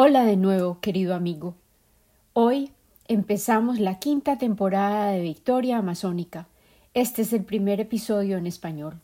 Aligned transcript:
Hola 0.00 0.24
de 0.24 0.36
nuevo, 0.36 0.78
querido 0.80 1.12
amigo. 1.12 1.56
Hoy 2.32 2.70
empezamos 3.08 3.80
la 3.80 3.98
quinta 3.98 4.38
temporada 4.38 5.10
de 5.10 5.20
Victoria 5.20 5.78
Amazónica. 5.78 6.46
Este 6.94 7.22
es 7.22 7.32
el 7.32 7.42
primer 7.42 7.80
episodio 7.80 8.36
en 8.36 8.46
español. 8.46 9.00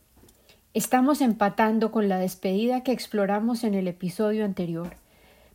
Estamos 0.73 1.19
empatando 1.19 1.91
con 1.91 2.07
la 2.07 2.17
despedida 2.17 2.81
que 2.81 2.93
exploramos 2.93 3.65
en 3.65 3.73
el 3.73 3.89
episodio 3.89 4.45
anterior, 4.45 4.95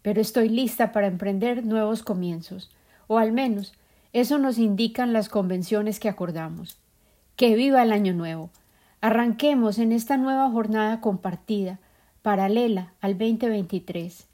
pero 0.03 0.21
estoy 0.21 0.51
lista 0.51 0.93
para 0.93 1.07
emprender 1.07 1.65
nuevos 1.65 2.03
comienzos, 2.03 2.71
o 3.07 3.17
al 3.17 3.33
menos 3.33 3.73
eso 4.13 4.37
nos 4.37 4.59
indican 4.59 5.15
las 5.15 5.31
convenciones 5.31 6.01
que 6.01 6.11
acordamos. 6.11 6.77
Que 7.37 7.55
viva 7.55 7.83
el 7.83 7.93
año 7.93 8.13
nuevo. 8.13 8.51
Arranquemos 9.01 9.79
en 9.79 9.93
esta 9.93 10.19
nueva 10.19 10.51
jornada 10.51 11.01
compartida, 11.01 11.79
paralela 12.21 12.93
al 13.01 13.17
2023 13.17 14.29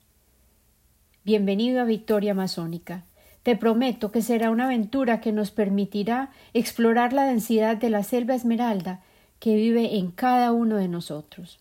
Bienvenido 1.27 1.81
a 1.81 1.85
Victoria 1.85 2.35
Masónica. 2.35 3.03
Te 3.43 3.57
prometo 3.57 4.13
que 4.13 4.23
será 4.23 4.53
una 4.53 4.67
aventura 4.67 5.21
que 5.21 5.33
nos 5.33 5.51
permitirá 5.51 6.31
explorar 6.55 7.13
la 7.13 7.25
densidad 7.25 7.77
de 7.77 7.91
la 7.91 8.05
selva 8.05 8.37
esmeralda 8.37 9.03
que 9.41 9.57
vive 9.57 9.97
en 9.97 10.13
cada 10.13 10.53
uno 10.53 10.77
de 10.77 10.87
nosotros. 10.87 11.59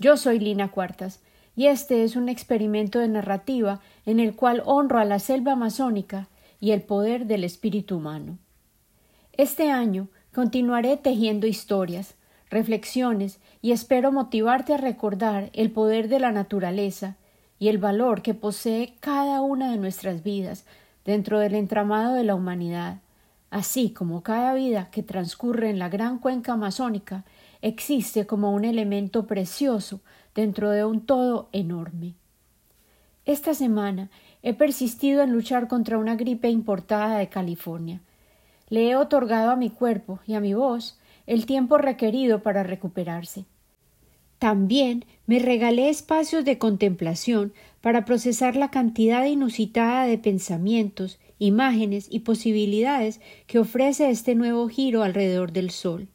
Yo 0.00 0.16
soy 0.16 0.40
Lina 0.40 0.72
Cuartas, 0.72 1.20
y 1.54 1.66
este 1.66 2.02
es 2.02 2.16
un 2.16 2.28
experimento 2.28 2.98
de 2.98 3.06
narrativa 3.06 3.80
en 4.06 4.18
el 4.18 4.34
cual 4.34 4.60
honro 4.66 4.98
a 4.98 5.04
la 5.04 5.20
selva 5.20 5.52
amazónica 5.52 6.26
y 6.58 6.72
el 6.72 6.82
poder 6.82 7.26
del 7.26 7.44
espíritu 7.44 7.98
humano. 7.98 8.38
Este 9.34 9.70
año 9.70 10.08
continuaré 10.34 10.96
tejiendo 10.96 11.46
historias, 11.46 12.16
reflexiones 12.50 13.38
y 13.62 13.70
espero 13.70 14.10
motivarte 14.10 14.74
a 14.74 14.78
recordar 14.78 15.48
el 15.52 15.70
poder 15.70 16.08
de 16.08 16.18
la 16.18 16.32
naturaleza 16.32 17.14
y 17.58 17.68
el 17.68 17.78
valor 17.78 18.22
que 18.22 18.34
posee 18.34 18.94
cada 19.00 19.40
una 19.40 19.70
de 19.70 19.78
nuestras 19.78 20.22
vidas 20.22 20.64
dentro 21.04 21.38
del 21.38 21.54
entramado 21.54 22.14
de 22.14 22.24
la 22.24 22.34
humanidad, 22.34 23.00
así 23.50 23.90
como 23.90 24.22
cada 24.22 24.54
vida 24.54 24.90
que 24.90 25.02
transcurre 25.02 25.70
en 25.70 25.78
la 25.78 25.88
gran 25.88 26.18
cuenca 26.18 26.52
amazónica 26.52 27.24
existe 27.62 28.26
como 28.26 28.52
un 28.52 28.64
elemento 28.64 29.26
precioso 29.26 30.00
dentro 30.34 30.70
de 30.70 30.84
un 30.84 31.06
todo 31.06 31.48
enorme. 31.52 32.14
Esta 33.24 33.54
semana 33.54 34.10
he 34.42 34.54
persistido 34.54 35.22
en 35.22 35.32
luchar 35.32 35.66
contra 35.66 35.98
una 35.98 36.14
gripe 36.14 36.48
importada 36.48 37.18
de 37.18 37.28
California. 37.28 38.00
Le 38.68 38.90
he 38.90 38.96
otorgado 38.96 39.50
a 39.50 39.56
mi 39.56 39.70
cuerpo 39.70 40.20
y 40.26 40.34
a 40.34 40.40
mi 40.40 40.54
voz 40.54 40.98
el 41.26 41.46
tiempo 41.46 41.78
requerido 41.78 42.42
para 42.42 42.62
recuperarse. 42.62 43.44
También 44.38 45.04
me 45.26 45.38
regalé 45.38 45.88
espacios 45.88 46.44
de 46.44 46.58
contemplación 46.58 47.52
para 47.80 48.04
procesar 48.04 48.56
la 48.56 48.70
cantidad 48.70 49.24
inusitada 49.24 50.06
de 50.06 50.18
pensamientos, 50.18 51.18
imágenes 51.38 52.06
y 52.10 52.20
posibilidades 52.20 53.20
que 53.46 53.58
ofrece 53.58 54.10
este 54.10 54.34
nuevo 54.34 54.68
giro 54.68 55.02
alrededor 55.02 55.52
del 55.52 55.70
sol. 55.70 56.08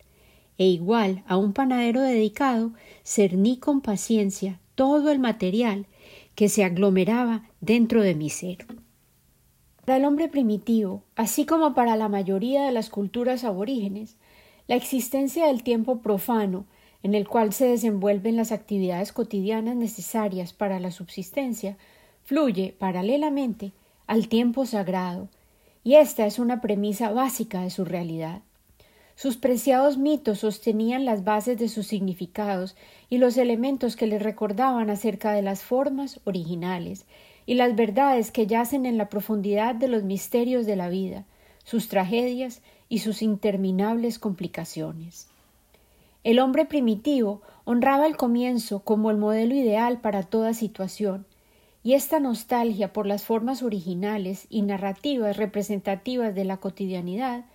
E 0.57 0.67
igual 0.67 1.23
a 1.27 1.37
un 1.37 1.53
panadero 1.53 2.01
dedicado, 2.01 2.73
cerní 3.03 3.57
con 3.57 3.81
paciencia 3.81 4.59
todo 4.75 5.11
el 5.11 5.19
material 5.19 5.87
que 6.35 6.49
se 6.49 6.63
aglomeraba 6.63 7.43
dentro 7.59 8.03
de 8.03 8.15
mi 8.15 8.29
ser. 8.29 8.65
Para 9.85 9.97
el 9.97 10.05
hombre 10.05 10.27
primitivo, 10.27 11.03
así 11.15 11.45
como 11.45 11.73
para 11.73 11.95
la 11.95 12.07
mayoría 12.07 12.63
de 12.63 12.71
las 12.71 12.89
culturas 12.89 13.43
aborígenes, 13.43 14.17
la 14.67 14.75
existencia 14.75 15.47
del 15.47 15.63
tiempo 15.63 16.01
profano 16.01 16.65
en 17.03 17.15
el 17.15 17.27
cual 17.27 17.53
se 17.53 17.67
desenvuelven 17.67 18.35
las 18.35 18.51
actividades 18.51 19.11
cotidianas 19.11 19.75
necesarias 19.75 20.53
para 20.53 20.79
la 20.79 20.91
subsistencia, 20.91 21.77
fluye 22.23 22.75
paralelamente 22.77 23.71
al 24.07 24.27
tiempo 24.27 24.65
sagrado, 24.65 25.29
y 25.83 25.95
esta 25.95 26.25
es 26.25 26.37
una 26.37 26.61
premisa 26.61 27.11
básica 27.11 27.61
de 27.61 27.71
su 27.71 27.85
realidad. 27.85 28.41
Sus 29.15 29.37
preciados 29.37 29.97
mitos 29.97 30.39
sostenían 30.39 31.05
las 31.05 31.23
bases 31.23 31.57
de 31.57 31.69
sus 31.69 31.87
significados 31.87 32.75
y 33.09 33.17
los 33.17 33.37
elementos 33.37 33.95
que 33.95 34.07
les 34.07 34.21
recordaban 34.21 34.89
acerca 34.89 35.31
de 35.31 35.41
las 35.41 35.63
formas 35.63 36.19
originales 36.23 37.05
y 37.45 37.55
las 37.55 37.75
verdades 37.75 38.31
que 38.31 38.47
yacen 38.47 38.85
en 38.85 38.97
la 38.97 39.09
profundidad 39.09 39.75
de 39.75 39.87
los 39.87 40.03
misterios 40.03 40.65
de 40.65 40.75
la 40.75 40.89
vida, 40.89 41.25
sus 41.63 41.87
tragedias 41.87 42.61
y 42.89 42.99
sus 42.99 43.21
interminables 43.21 44.19
complicaciones. 44.19 45.30
El 46.23 46.39
hombre 46.39 46.65
primitivo 46.65 47.41
honraba 47.63 48.05
el 48.05 48.15
comienzo 48.15 48.81
como 48.81 49.09
el 49.09 49.17
modelo 49.17 49.55
ideal 49.55 50.01
para 50.01 50.23
toda 50.23 50.53
situación, 50.53 51.25
y 51.83 51.93
esta 51.93 52.19
nostalgia 52.19 52.93
por 52.93 53.07
las 53.07 53.23
formas 53.23 53.63
originales 53.63 54.45
y 54.49 54.61
narrativas 54.61 55.37
representativas 55.37 56.35
de 56.35 56.45
la 56.45 56.57
cotidianidad 56.57 57.45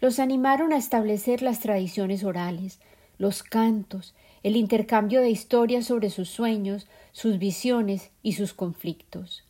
los 0.00 0.20
animaron 0.20 0.72
a 0.72 0.76
establecer 0.76 1.42
las 1.42 1.58
tradiciones 1.58 2.22
orales, 2.22 2.78
los 3.18 3.42
cantos, 3.42 4.14
el 4.44 4.56
intercambio 4.56 5.20
de 5.20 5.30
historias 5.30 5.86
sobre 5.86 6.10
sus 6.10 6.28
sueños, 6.28 6.86
sus 7.10 7.38
visiones 7.38 8.10
y 8.22 8.34
sus 8.34 8.54
conflictos. 8.54 9.44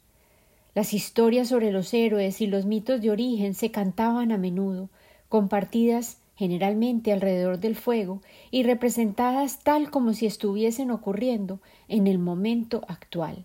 Las 0.75 0.95
historias 0.95 1.49
sobre 1.49 1.73
los 1.73 1.93
héroes 1.93 2.41
y 2.41 2.47
los 2.47 2.65
mitos 2.65 3.03
de 3.03 3.11
origen 3.11 3.53
se 3.53 3.71
cantaban 3.71 4.33
a 4.33 4.39
menudo, 4.39 4.89
compartidas 5.29 6.22
generalmente 6.43 7.13
alrededor 7.13 7.61
del 7.61 7.77
fuego, 7.77 8.21
y 8.51 8.65
representadas 8.65 9.61
tal 9.63 9.93
como 9.93 10.13
si 10.13 10.27
estuviesen 10.27 10.91
ocurriendo 10.91 11.61
en 11.87 12.09
el 12.09 12.19
momento 12.19 12.83
actual. 12.89 13.45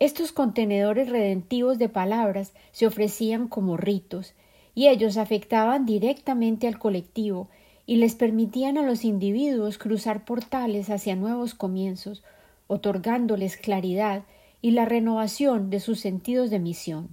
Estos 0.00 0.32
contenedores 0.32 1.08
redentivos 1.08 1.78
de 1.78 1.88
palabras 1.88 2.54
se 2.72 2.88
ofrecían 2.88 3.46
como 3.46 3.76
ritos, 3.76 4.34
y 4.74 4.88
ellos 4.88 5.16
afectaban 5.16 5.86
directamente 5.86 6.66
al 6.66 6.80
colectivo 6.80 7.48
y 7.86 7.94
les 7.98 8.16
permitían 8.16 8.78
a 8.78 8.82
los 8.82 9.04
individuos 9.04 9.78
cruzar 9.78 10.24
portales 10.24 10.90
hacia 10.90 11.14
nuevos 11.14 11.54
comienzos, 11.54 12.24
otorgándoles 12.66 13.56
claridad 13.56 14.24
y 14.60 14.72
la 14.72 14.86
renovación 14.86 15.70
de 15.70 15.78
sus 15.78 16.00
sentidos 16.00 16.50
de 16.50 16.58
misión. 16.58 17.10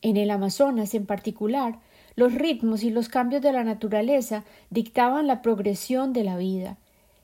En 0.00 0.16
el 0.16 0.30
Amazonas 0.30 0.94
en 0.94 1.04
particular, 1.04 1.78
los 2.14 2.34
ritmos 2.34 2.82
y 2.82 2.90
los 2.90 3.08
cambios 3.08 3.42
de 3.42 3.52
la 3.52 3.64
naturaleza 3.64 4.44
dictaban 4.70 5.26
la 5.26 5.42
progresión 5.42 6.12
de 6.12 6.24
la 6.24 6.36
vida, 6.36 6.76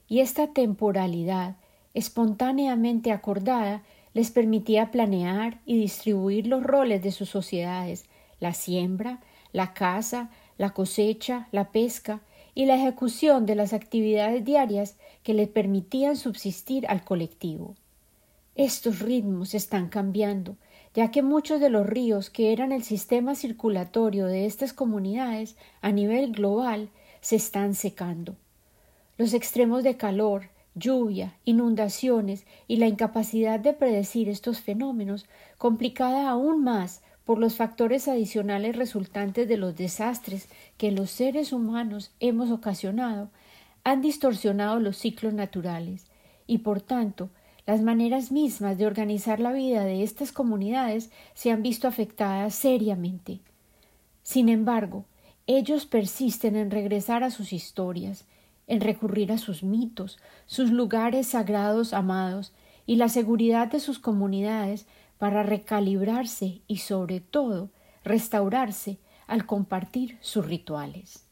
y 0.08 0.20
esta 0.20 0.48
temporalidad, 0.48 1.56
espontáneamente 1.94 3.12
acordada, 3.12 3.82
les 4.14 4.30
permitía 4.30 4.90
planear 4.90 5.60
y 5.66 5.76
distribuir 5.78 6.46
los 6.46 6.62
roles 6.62 7.02
de 7.02 7.12
sus 7.12 7.28
sociedades, 7.28 8.06
la 8.40 8.54
siembra, 8.54 9.20
la 9.52 9.74
caza, 9.74 10.30
la 10.58 10.70
cosecha, 10.70 11.48
la 11.52 11.70
pesca 11.70 12.20
y 12.54 12.66
la 12.66 12.76
ejecución 12.76 13.44
de 13.44 13.54
las 13.54 13.72
actividades 13.72 14.44
diarias 14.44 14.96
que 15.22 15.34
les 15.34 15.48
permitían 15.48 16.16
subsistir 16.16 16.86
al 16.88 17.04
colectivo. 17.04 17.74
Estos 18.54 19.00
ritmos 19.00 19.52
están 19.54 19.88
cambiando 19.88 20.56
ya 20.96 21.10
que 21.10 21.22
muchos 21.22 21.60
de 21.60 21.68
los 21.68 21.86
ríos 21.86 22.30
que 22.30 22.54
eran 22.54 22.72
el 22.72 22.82
sistema 22.82 23.34
circulatorio 23.34 24.24
de 24.24 24.46
estas 24.46 24.72
comunidades 24.72 25.54
a 25.82 25.92
nivel 25.92 26.32
global 26.32 26.88
se 27.20 27.36
están 27.36 27.74
secando. 27.74 28.34
Los 29.18 29.34
extremos 29.34 29.84
de 29.84 29.98
calor, 29.98 30.48
lluvia, 30.74 31.36
inundaciones 31.44 32.46
y 32.66 32.78
la 32.78 32.86
incapacidad 32.86 33.60
de 33.60 33.74
predecir 33.74 34.30
estos 34.30 34.60
fenómenos, 34.62 35.26
complicada 35.58 36.30
aún 36.30 36.64
más 36.64 37.02
por 37.26 37.38
los 37.38 37.56
factores 37.56 38.08
adicionales 38.08 38.74
resultantes 38.74 39.46
de 39.48 39.58
los 39.58 39.76
desastres 39.76 40.48
que 40.78 40.92
los 40.92 41.10
seres 41.10 41.52
humanos 41.52 42.10
hemos 42.20 42.50
ocasionado, 42.50 43.28
han 43.84 44.00
distorsionado 44.00 44.80
los 44.80 44.96
ciclos 44.96 45.34
naturales 45.34 46.06
y 46.46 46.58
por 46.58 46.80
tanto 46.80 47.28
las 47.66 47.82
maneras 47.82 48.30
mismas 48.30 48.78
de 48.78 48.86
organizar 48.86 49.40
la 49.40 49.52
vida 49.52 49.84
de 49.84 50.02
estas 50.02 50.30
comunidades 50.32 51.10
se 51.34 51.50
han 51.50 51.62
visto 51.62 51.88
afectadas 51.88 52.54
seriamente. 52.54 53.40
Sin 54.22 54.48
embargo, 54.48 55.04
ellos 55.48 55.84
persisten 55.84 56.56
en 56.56 56.70
regresar 56.70 57.24
a 57.24 57.30
sus 57.30 57.52
historias, 57.52 58.24
en 58.66 58.80
recurrir 58.80 59.32
a 59.32 59.38
sus 59.38 59.62
mitos, 59.62 60.18
sus 60.46 60.70
lugares 60.70 61.28
sagrados 61.28 61.92
amados 61.92 62.52
y 62.86 62.96
la 62.96 63.08
seguridad 63.08 63.68
de 63.68 63.80
sus 63.80 63.98
comunidades 63.98 64.86
para 65.18 65.42
recalibrarse 65.42 66.60
y 66.66 66.78
sobre 66.78 67.20
todo 67.20 67.70
restaurarse 68.04 68.98
al 69.26 69.46
compartir 69.46 70.18
sus 70.20 70.46
rituales. 70.46 71.24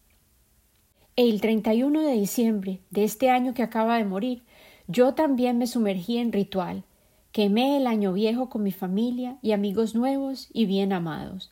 El 1.17 1.41
31 1.41 2.01
de 2.01 2.13
diciembre 2.15 2.81
de 2.91 3.05
este 3.05 3.31
año 3.31 3.55
que 3.55 3.63
acaba 3.63 3.99
de 3.99 4.05
morir, 4.05 4.43
yo 4.87 5.15
también 5.15 5.59
me 5.59 5.67
sumergí 5.67 6.19
en 6.19 6.33
ritual, 6.33 6.85
quemé 7.33 7.77
el 7.77 7.87
año 7.87 8.13
viejo 8.13 8.49
con 8.49 8.63
mi 8.63 8.73
familia 8.73 9.39
y 9.43 9.53
amigos 9.53 9.95
nuevos 9.95 10.49
y 10.53 10.67
bien 10.67 10.93
amados. 10.93 11.51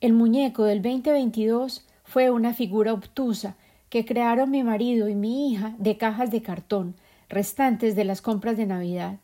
El 0.00 0.14
muñeco 0.14 0.64
del 0.64 0.82
2022 0.82 1.86
fue 2.04 2.30
una 2.30 2.54
figura 2.54 2.92
obtusa 2.92 3.56
que 3.88 4.04
crearon 4.04 4.50
mi 4.50 4.62
marido 4.62 5.08
y 5.08 5.14
mi 5.14 5.50
hija 5.50 5.74
de 5.78 5.96
cajas 5.96 6.30
de 6.30 6.42
cartón, 6.42 6.94
restantes 7.28 7.94
de 7.94 8.04
las 8.04 8.20
compras 8.20 8.56
de 8.56 8.66
Navidad. 8.66 9.18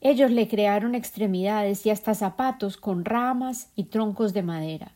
Ellos 0.00 0.30
le 0.30 0.48
crearon 0.48 0.94
extremidades 0.94 1.84
y 1.86 1.90
hasta 1.90 2.14
zapatos 2.14 2.76
con 2.76 3.04
ramas 3.04 3.70
y 3.76 3.84
troncos 3.84 4.32
de 4.32 4.42
madera. 4.42 4.92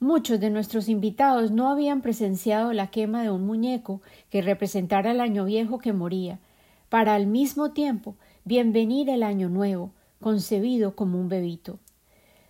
Muchos 0.00 0.40
de 0.40 0.50
nuestros 0.50 0.88
invitados 0.88 1.50
no 1.50 1.70
habían 1.70 2.02
presenciado 2.02 2.72
la 2.72 2.88
quema 2.88 3.22
de 3.22 3.30
un 3.30 3.46
muñeco 3.46 4.00
que 4.30 4.42
representara 4.42 5.10
el 5.10 5.20
año 5.20 5.44
viejo 5.44 5.78
que 5.78 5.92
moría, 5.92 6.38
para 6.88 7.14
al 7.14 7.26
mismo 7.26 7.72
tiempo 7.72 8.16
bienvenir 8.44 9.10
el 9.10 9.22
año 9.22 9.48
nuevo, 9.48 9.92
concebido 10.20 10.94
como 10.94 11.20
un 11.20 11.28
bebito. 11.28 11.78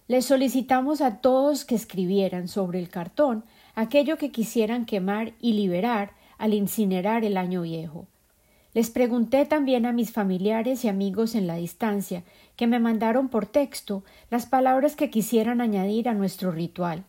Les 0.08 0.24
solicitamos 0.24 1.00
a 1.00 1.20
todos 1.20 1.64
que 1.64 1.74
escribieran 1.74 2.48
sobre 2.48 2.78
el 2.78 2.88
cartón 2.88 3.44
aquello 3.74 4.18
que 4.18 4.30
quisieran 4.30 4.86
quemar 4.86 5.32
y 5.40 5.52
liberar 5.54 6.12
al 6.38 6.54
incinerar 6.54 7.24
el 7.24 7.36
año 7.36 7.62
viejo. 7.62 8.06
Les 8.72 8.90
pregunté 8.90 9.46
también 9.46 9.86
a 9.86 9.92
mis 9.92 10.12
familiares 10.12 10.84
y 10.84 10.88
amigos 10.88 11.34
en 11.34 11.46
la 11.46 11.56
distancia, 11.56 12.24
que 12.56 12.66
me 12.66 12.78
mandaron 12.78 13.28
por 13.28 13.46
texto 13.46 14.04
las 14.30 14.46
palabras 14.46 14.96
que 14.96 15.10
quisieran 15.10 15.60
añadir 15.60 16.08
a 16.08 16.14
nuestro 16.14 16.52
ritual. 16.52 17.04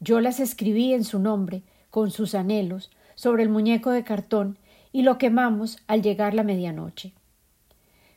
Yo 0.00 0.20
las 0.20 0.40
escribí 0.40 0.94
en 0.94 1.04
su 1.04 1.18
nombre, 1.18 1.62
con 1.90 2.10
sus 2.10 2.34
anhelos, 2.34 2.90
sobre 3.14 3.42
el 3.42 3.48
muñeco 3.48 3.90
de 3.90 4.02
cartón, 4.02 4.58
y 4.94 5.02
lo 5.02 5.18
quemamos 5.18 5.78
al 5.88 6.02
llegar 6.02 6.34
la 6.34 6.44
medianoche. 6.44 7.14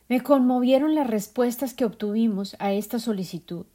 Me 0.08 0.22
conmovieron 0.22 0.94
las 0.94 1.08
respuestas 1.08 1.74
que 1.74 1.84
obtuvimos 1.84 2.54
a 2.60 2.72
esta 2.72 3.00
solicitud. 3.00 3.66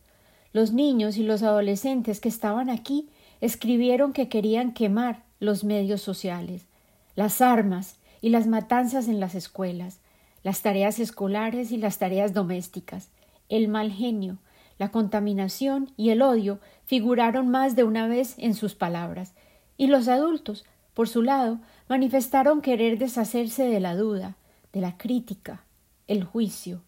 Los 0.54 0.72
niños 0.72 1.18
y 1.18 1.24
los 1.24 1.44
adolescentes 1.44 2.22
que 2.22 2.30
estaban 2.30 2.70
aquí 2.70 3.10
escribieron 3.42 4.14
que 4.14 4.30
querían 4.30 4.74
quemar 4.74 5.26
los 5.42 5.66
medios 5.66 6.02
sociales, 6.02 6.66
las 7.14 7.42
armas 7.42 7.98
y 8.22 8.30
las 8.30 8.48
matanzas 8.48 9.10
en 9.10 9.20
las 9.20 9.36
escuelas, 9.36 10.00
las 10.42 10.62
tareas 10.62 10.98
escolares 10.98 11.74
y 11.74 11.78
las 11.78 12.00
tareas 12.00 12.34
domésticas, 12.34 13.10
el 13.50 13.68
mal 13.68 13.92
genio, 13.92 14.38
la 14.80 14.92
contaminación 14.92 15.92
y 15.98 16.12
el 16.12 16.22
odio 16.22 16.62
figuraron 16.86 17.50
más 17.50 17.76
de 17.76 17.84
una 17.84 18.08
vez 18.08 18.36
en 18.38 18.54
sus 18.54 18.76
palabras, 18.76 19.34
y 19.76 19.88
los 19.88 20.08
adultos, 20.08 20.64
por 20.94 21.10
su 21.10 21.22
lado, 21.22 21.60
manifestaron 21.94 22.62
querer 22.62 22.98
deshacerse 22.98 23.66
de 23.66 23.80
la 23.80 23.96
duda, 23.96 24.36
de 24.74 24.82
la 24.82 24.98
crítica, 24.98 25.64
el 26.08 26.24
juicio, 26.24 26.82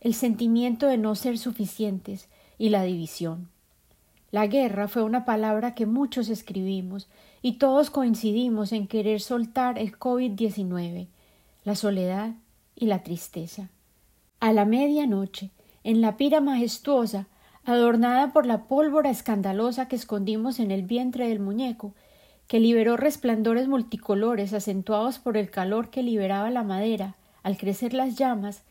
el 0.00 0.14
sentimiento 0.14 0.86
de 0.86 0.96
no 0.96 1.16
ser 1.16 1.38
suficientes 1.38 2.28
y 2.56 2.68
la 2.68 2.84
división. 2.84 3.48
La 4.30 4.46
guerra 4.46 4.86
fue 4.86 5.02
una 5.02 5.24
palabra 5.24 5.74
que 5.74 5.86
muchos 5.86 6.28
escribimos 6.28 7.08
y 7.42 7.54
todos 7.54 7.90
coincidimos 7.90 8.70
en 8.70 8.86
querer 8.86 9.20
soltar 9.20 9.76
el 9.76 9.98
COVID-19, 9.98 11.08
la 11.64 11.74
soledad 11.74 12.34
y 12.76 12.86
la 12.86 13.02
tristeza. 13.02 13.70
A 14.38 14.52
la 14.52 14.64
medianoche, 14.64 15.50
en 15.82 16.00
la 16.00 16.16
pira 16.16 16.40
majestuosa, 16.40 17.26
adornada 17.64 18.32
por 18.32 18.46
la 18.46 18.68
pólvora 18.68 19.10
escandalosa 19.10 19.88
que 19.88 19.96
escondimos 19.96 20.60
en 20.60 20.70
el 20.70 20.82
vientre 20.82 21.28
del 21.28 21.40
muñeco, 21.40 21.92
que 22.46 22.60
liberó 22.60 22.96
resplandores 22.96 23.68
multicolores 23.68 24.52
acentuados 24.52 25.18
por 25.18 25.36
el 25.36 25.50
calor 25.50 25.90
que 25.90 26.02
liberaba 26.02 26.50
la 26.50 26.62
madera 26.62 27.16
al 27.42 27.56
crecer 27.56 27.94
las 27.94 28.16
llamas, 28.16 28.62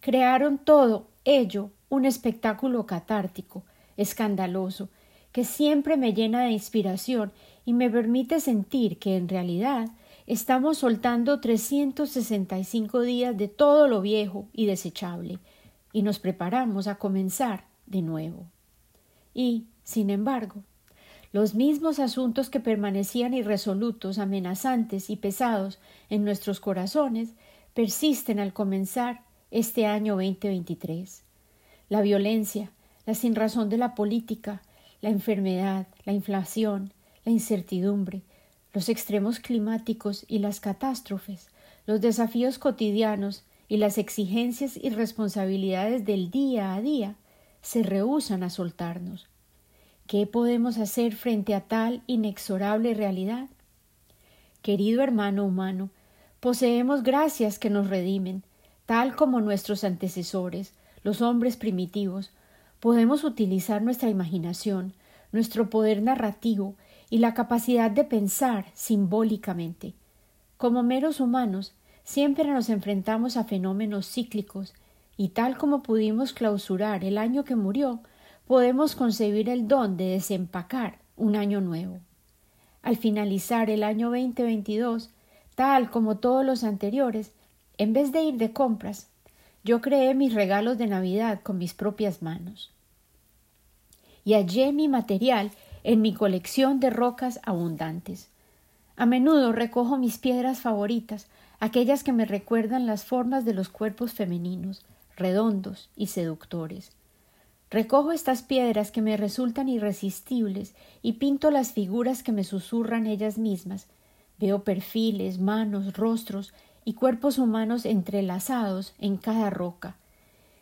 crearon 0.00 0.58
todo 0.58 1.08
ello 1.24 1.70
un 1.88 2.04
espectáculo 2.04 2.86
catártico, 2.86 3.64
escandaloso, 3.96 4.88
que 5.32 5.44
siempre 5.44 5.96
me 5.96 6.14
llena 6.14 6.42
de 6.42 6.50
inspiración 6.50 7.32
y 7.64 7.72
me 7.72 7.90
permite 7.90 8.40
sentir 8.40 8.98
que 8.98 9.16
en 9.16 9.28
realidad 9.28 9.88
estamos 10.26 10.78
soltando 10.78 11.40
365 11.40 13.02
días 13.02 13.36
de 13.36 13.48
todo 13.48 13.86
lo 13.88 14.00
viejo 14.00 14.48
y 14.52 14.66
desechable, 14.66 15.38
y 15.92 16.02
nos 16.02 16.18
preparamos 16.18 16.88
a 16.88 16.96
comenzar 16.96 17.64
de 17.86 18.02
nuevo. 18.02 18.46
Y, 19.34 19.66
sin 19.82 20.10
embargo, 20.10 20.62
los 21.36 21.54
mismos 21.54 21.98
asuntos 21.98 22.48
que 22.48 22.60
permanecían 22.60 23.34
irresolutos, 23.34 24.18
amenazantes 24.18 25.10
y 25.10 25.16
pesados 25.16 25.78
en 26.08 26.24
nuestros 26.24 26.60
corazones 26.60 27.34
persisten 27.74 28.40
al 28.40 28.54
comenzar 28.54 29.20
este 29.50 29.84
año 29.84 30.14
2023. 30.14 31.24
La 31.90 32.00
violencia, 32.00 32.70
la 33.04 33.12
sinrazón 33.12 33.68
de 33.68 33.76
la 33.76 33.94
política, 33.94 34.62
la 35.02 35.10
enfermedad, 35.10 35.88
la 36.06 36.14
inflación, 36.14 36.94
la 37.26 37.32
incertidumbre, 37.32 38.22
los 38.72 38.88
extremos 38.88 39.38
climáticos 39.38 40.24
y 40.28 40.38
las 40.38 40.58
catástrofes, 40.60 41.48
los 41.84 42.00
desafíos 42.00 42.58
cotidianos 42.58 43.44
y 43.68 43.76
las 43.76 43.98
exigencias 43.98 44.78
y 44.82 44.88
responsabilidades 44.88 46.06
del 46.06 46.30
día 46.30 46.72
a 46.72 46.80
día 46.80 47.14
se 47.60 47.82
rehúsan 47.82 48.42
a 48.42 48.48
soltarnos. 48.48 49.28
¿Qué 50.06 50.24
podemos 50.24 50.78
hacer 50.78 51.16
frente 51.16 51.52
a 51.52 51.62
tal 51.62 52.00
inexorable 52.06 52.94
realidad? 52.94 53.48
Querido 54.62 55.02
hermano 55.02 55.44
humano, 55.44 55.90
poseemos 56.38 57.02
gracias 57.02 57.58
que 57.58 57.70
nos 57.70 57.90
redimen, 57.90 58.44
tal 58.84 59.16
como 59.16 59.40
nuestros 59.40 59.82
antecesores, 59.82 60.74
los 61.02 61.22
hombres 61.22 61.56
primitivos, 61.56 62.30
podemos 62.78 63.24
utilizar 63.24 63.82
nuestra 63.82 64.08
imaginación, 64.08 64.92
nuestro 65.32 65.70
poder 65.70 66.00
narrativo 66.02 66.76
y 67.10 67.18
la 67.18 67.34
capacidad 67.34 67.90
de 67.90 68.04
pensar 68.04 68.66
simbólicamente. 68.74 69.92
Como 70.56 70.84
meros 70.84 71.18
humanos, 71.18 71.72
siempre 72.04 72.44
nos 72.44 72.68
enfrentamos 72.68 73.36
a 73.36 73.42
fenómenos 73.42 74.08
cíclicos 74.08 74.72
y 75.16 75.30
tal 75.30 75.58
como 75.58 75.82
pudimos 75.82 76.32
clausurar 76.32 77.04
el 77.04 77.18
año 77.18 77.44
que 77.44 77.56
murió, 77.56 78.02
podemos 78.46 78.94
concebir 78.94 79.48
el 79.48 79.66
don 79.66 79.96
de 79.96 80.04
desempacar 80.04 80.98
un 81.16 81.36
año 81.36 81.60
nuevo. 81.60 81.98
Al 82.82 82.96
finalizar 82.96 83.70
el 83.70 83.82
año 83.82 84.10
2022, 84.10 85.10
tal 85.56 85.90
como 85.90 86.18
todos 86.18 86.44
los 86.44 86.62
anteriores, 86.62 87.32
en 87.78 87.92
vez 87.92 88.12
de 88.12 88.22
ir 88.22 88.36
de 88.36 88.52
compras, 88.52 89.08
yo 89.64 89.80
creé 89.80 90.14
mis 90.14 90.32
regalos 90.32 90.78
de 90.78 90.86
Navidad 90.86 91.40
con 91.42 91.58
mis 91.58 91.74
propias 91.74 92.22
manos. 92.22 92.70
Y 94.24 94.34
hallé 94.34 94.72
mi 94.72 94.88
material 94.88 95.50
en 95.82 96.00
mi 96.00 96.14
colección 96.14 96.78
de 96.78 96.90
rocas 96.90 97.40
abundantes. 97.42 98.28
A 98.96 99.06
menudo 99.06 99.52
recojo 99.52 99.98
mis 99.98 100.18
piedras 100.18 100.60
favoritas, 100.60 101.26
aquellas 101.58 102.04
que 102.04 102.12
me 102.12 102.24
recuerdan 102.24 102.86
las 102.86 103.04
formas 103.04 103.44
de 103.44 103.54
los 103.54 103.68
cuerpos 103.68 104.12
femeninos, 104.12 104.84
redondos 105.16 105.90
y 105.96 106.06
seductores. 106.06 106.95
Recojo 107.68 108.12
estas 108.12 108.42
piedras 108.42 108.92
que 108.92 109.02
me 109.02 109.16
resultan 109.16 109.68
irresistibles 109.68 110.74
y 111.02 111.14
pinto 111.14 111.50
las 111.50 111.72
figuras 111.72 112.22
que 112.22 112.30
me 112.30 112.44
susurran 112.44 113.06
ellas 113.06 113.38
mismas. 113.38 113.88
Veo 114.38 114.62
perfiles, 114.62 115.40
manos, 115.40 115.94
rostros 115.94 116.52
y 116.84 116.94
cuerpos 116.94 117.38
humanos 117.38 117.84
entrelazados 117.84 118.94
en 119.00 119.16
cada 119.16 119.50
roca. 119.50 119.96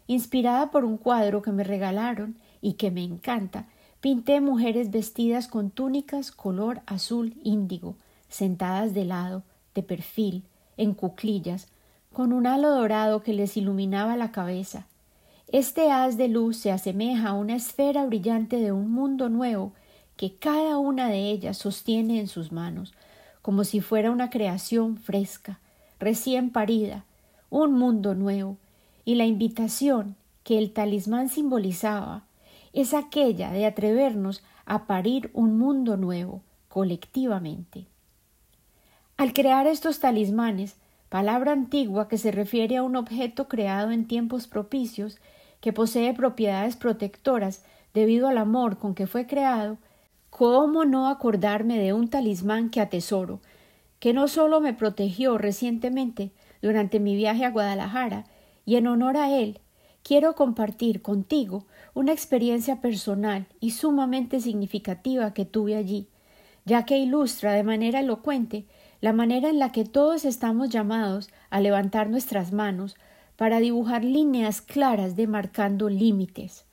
Inspirada 0.07 0.71
por 0.71 0.87
un 0.87 0.97
cuadro 0.97 1.43
que 1.43 1.53
me 1.53 1.65
regalaron 1.65 2.37
y 2.63 2.75
que 2.75 2.91
me 2.91 3.03
encanta, 3.03 3.67
pinté 4.01 4.41
mujeres 4.41 4.91
vestidas 4.91 5.47
con 5.47 5.71
túnicas 5.71 6.31
color 6.31 6.81
azul 6.87 7.35
índigo, 7.43 7.97
sentadas 8.31 8.95
de 8.95 9.05
lado, 9.05 9.43
de 9.75 9.83
perfil, 9.83 10.45
en 10.79 10.95
cuclillas, 10.95 11.69
con 12.13 12.33
un 12.33 12.47
halo 12.47 12.71
dorado 12.71 13.23
que 13.23 13.35
les 13.35 13.59
iluminaba 13.59 14.17
la 14.17 14.31
cabeza. 14.31 14.87
Este 15.55 15.93
haz 15.93 16.17
de 16.17 16.27
luz 16.27 16.57
se 16.57 16.73
asemeja 16.73 17.29
a 17.29 17.35
una 17.35 17.55
esfera 17.55 18.05
brillante 18.07 18.57
de 18.57 18.73
un 18.73 18.91
mundo 18.91 19.29
nuevo 19.29 19.73
que 20.17 20.35
cada 20.35 20.79
una 20.79 21.09
de 21.09 21.31
ellas 21.31 21.59
sostiene 21.59 22.19
en 22.19 22.27
sus 22.27 22.51
manos, 22.51 22.93
como 23.41 23.63
si 23.63 23.81
fuera 23.81 24.11
una 24.11 24.31
creación 24.31 24.97
fresca, 24.97 25.61
recién 26.01 26.51
parida, 26.51 27.05
un 27.51 27.73
mundo 27.75 28.17
nuevo, 28.17 28.57
y 29.05 29.15
la 29.15 29.27
invitación 29.27 30.17
que 30.43 30.59
el 30.59 30.73
talismán 30.73 31.29
simbolizaba 31.29 32.25
es 32.73 32.93
aquella 32.93 33.53
de 33.53 33.65
atrevernos 33.65 34.43
a 34.67 34.89
parir 34.89 35.31
un 35.35 35.57
mundo 35.57 35.97
nuevo, 35.97 36.43
colectivamente. 36.67 37.87
Al 39.17 39.33
crear 39.33 39.69
estos 39.69 40.01
talismanes, 40.01 40.75
palabra 41.11 41.53
antigua 41.53 42.09
que 42.09 42.19
se 42.19 42.33
refiere 42.33 42.77
a 42.77 42.83
un 42.83 42.97
objeto 42.97 43.47
creado 43.47 43.93
en 43.93 44.09
tiempos 44.09 44.49
propicios, 44.49 45.21
que 45.64 45.73
posee 45.73 46.12
propiedades 46.12 46.76
protectoras 46.76 47.64
debido 47.94 48.28
al 48.28 48.37
amor 48.37 48.76
con 48.76 48.94
que 48.94 49.06
fue 49.06 49.26
creado, 49.26 49.78
¿cómo 50.28 50.85
no 50.85 51.09
acordarme 51.09 51.78
de 51.78 51.94
un 51.94 52.09
talismán 52.09 52.68
que 52.68 52.83
atesoro, 52.83 53.40
que 53.99 54.12
no 54.12 54.28
solo 54.28 54.61
me 54.61 54.75
protegió 54.75 55.38
recientemente 55.38 56.33
durante 56.61 57.00
mi 57.00 57.16
viaje 57.16 57.47
a 57.47 57.50
Guadalajara, 57.50 58.26
y 58.66 58.76
en 58.76 58.87
honor 58.88 59.16
a 59.16 59.35
él 59.35 59.59
quiero 60.02 60.35
compartir 60.35 61.00
contigo 61.00 61.64
una 61.94 62.12
experiencia 62.12 62.83
personal 62.83 63.47
y 63.59 63.71
sumamente 63.71 64.40
significativa 64.40 65.33
que 65.33 65.47
tuve 65.47 65.76
allí, 65.76 66.09
ya 66.66 66.85
que 66.85 66.99
ilustra 66.99 67.54
de 67.54 67.62
manera 67.62 68.00
elocuente 68.00 68.66
la 69.00 69.14
manera 69.14 69.49
en 69.49 69.59
la 69.59 69.73
que 69.73 69.87
todos 69.87 70.26
estamos 70.26 70.68
llamados 70.68 71.30
a 71.49 71.59
levantar 71.61 72.11
nuestras 72.11 72.52
manos 72.52 72.97
para 73.37 73.61
dibujar 73.61 74.05
líneas 74.05 74.61
claras 74.61 75.17
demarcando 75.17 75.88
límites, 75.88 76.64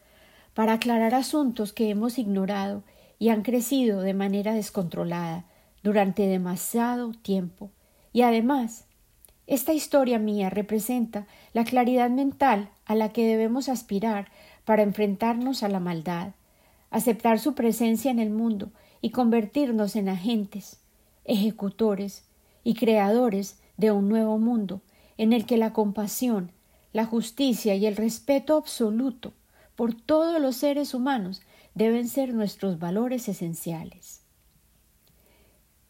para 0.54 0.74
aclarar 0.74 1.16
asuntos 1.16 1.74
que 1.74 1.90
hemos 1.90 2.18
ignorado 2.18 2.84
y 3.20 3.30
han 3.30 3.42
crecido 3.42 4.02
de 4.02 4.14
manera 4.14 4.54
descontrolada 4.54 5.46
durante 5.84 6.28
demasiado 6.28 7.12
tiempo. 7.12 7.72
Y 8.14 8.22
además, 8.24 8.86
esta 9.48 9.74
historia 9.74 10.20
mía 10.20 10.50
representa 10.50 11.26
la 11.54 11.64
claridad 11.64 12.10
mental 12.10 12.70
a 12.86 12.96
la 12.96 13.10
que 13.10 13.26
debemos 13.26 13.70
aspirar 13.70 14.28
para 14.66 14.84
enfrentarnos 14.84 15.64
a 15.64 15.70
la 15.70 15.80
maldad, 15.80 16.34
aceptar 16.90 17.40
su 17.40 17.56
presencia 17.56 18.12
en 18.12 18.20
el 18.20 18.30
mundo 18.30 18.72
y 19.02 19.10
convertirnos 19.10 19.96
en 19.96 20.10
agentes, 20.10 20.80
ejecutores 21.26 22.26
y 22.64 22.76
creadores 22.76 23.60
de 23.78 23.92
un 23.92 24.10
nuevo 24.10 24.38
mundo 24.38 24.82
en 25.18 25.34
el 25.34 25.46
que 25.46 25.58
la 25.58 25.74
compasión, 25.74 26.52
la 26.94 27.06
justicia 27.06 27.76
y 27.76 27.86
el 27.86 27.96
respeto 27.96 28.58
absoluto 28.58 29.34
por 29.76 29.94
todos 29.94 30.42
los 30.42 30.58
seres 30.58 30.94
humanos 30.94 31.42
deben 31.74 32.08
ser 32.08 32.34
nuestros 32.34 32.80
valores 32.80 33.28
esenciales. 33.30 34.22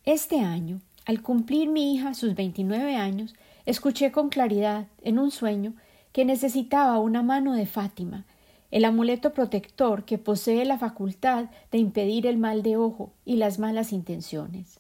Este 0.04 0.40
año, 0.40 0.82
al 1.06 1.22
cumplir 1.22 1.70
mi 1.70 1.94
hija 1.94 2.14
sus 2.14 2.36
29 2.36 2.96
años, 2.96 3.36
escuché 3.66 4.12
con 4.12 4.30
claridad, 4.30 4.88
en 5.02 5.20
un 5.20 5.32
sueño, 5.32 5.74
que 6.12 6.26
necesitaba 6.26 7.00
una 7.00 7.24
mano 7.24 7.54
de 7.54 7.66
Fátima, 7.66 8.26
el 8.70 8.86
amuleto 8.86 9.34
protector 9.34 10.06
que 10.06 10.18
posee 10.18 10.66
la 10.66 10.78
facultad 10.78 11.50
de 11.72 11.78
impedir 11.78 12.26
el 12.26 12.38
mal 12.38 12.64
de 12.64 12.78
ojo 12.78 13.12
y 13.26 13.36
las 13.36 13.60
malas 13.60 13.92
intenciones. 13.92 14.80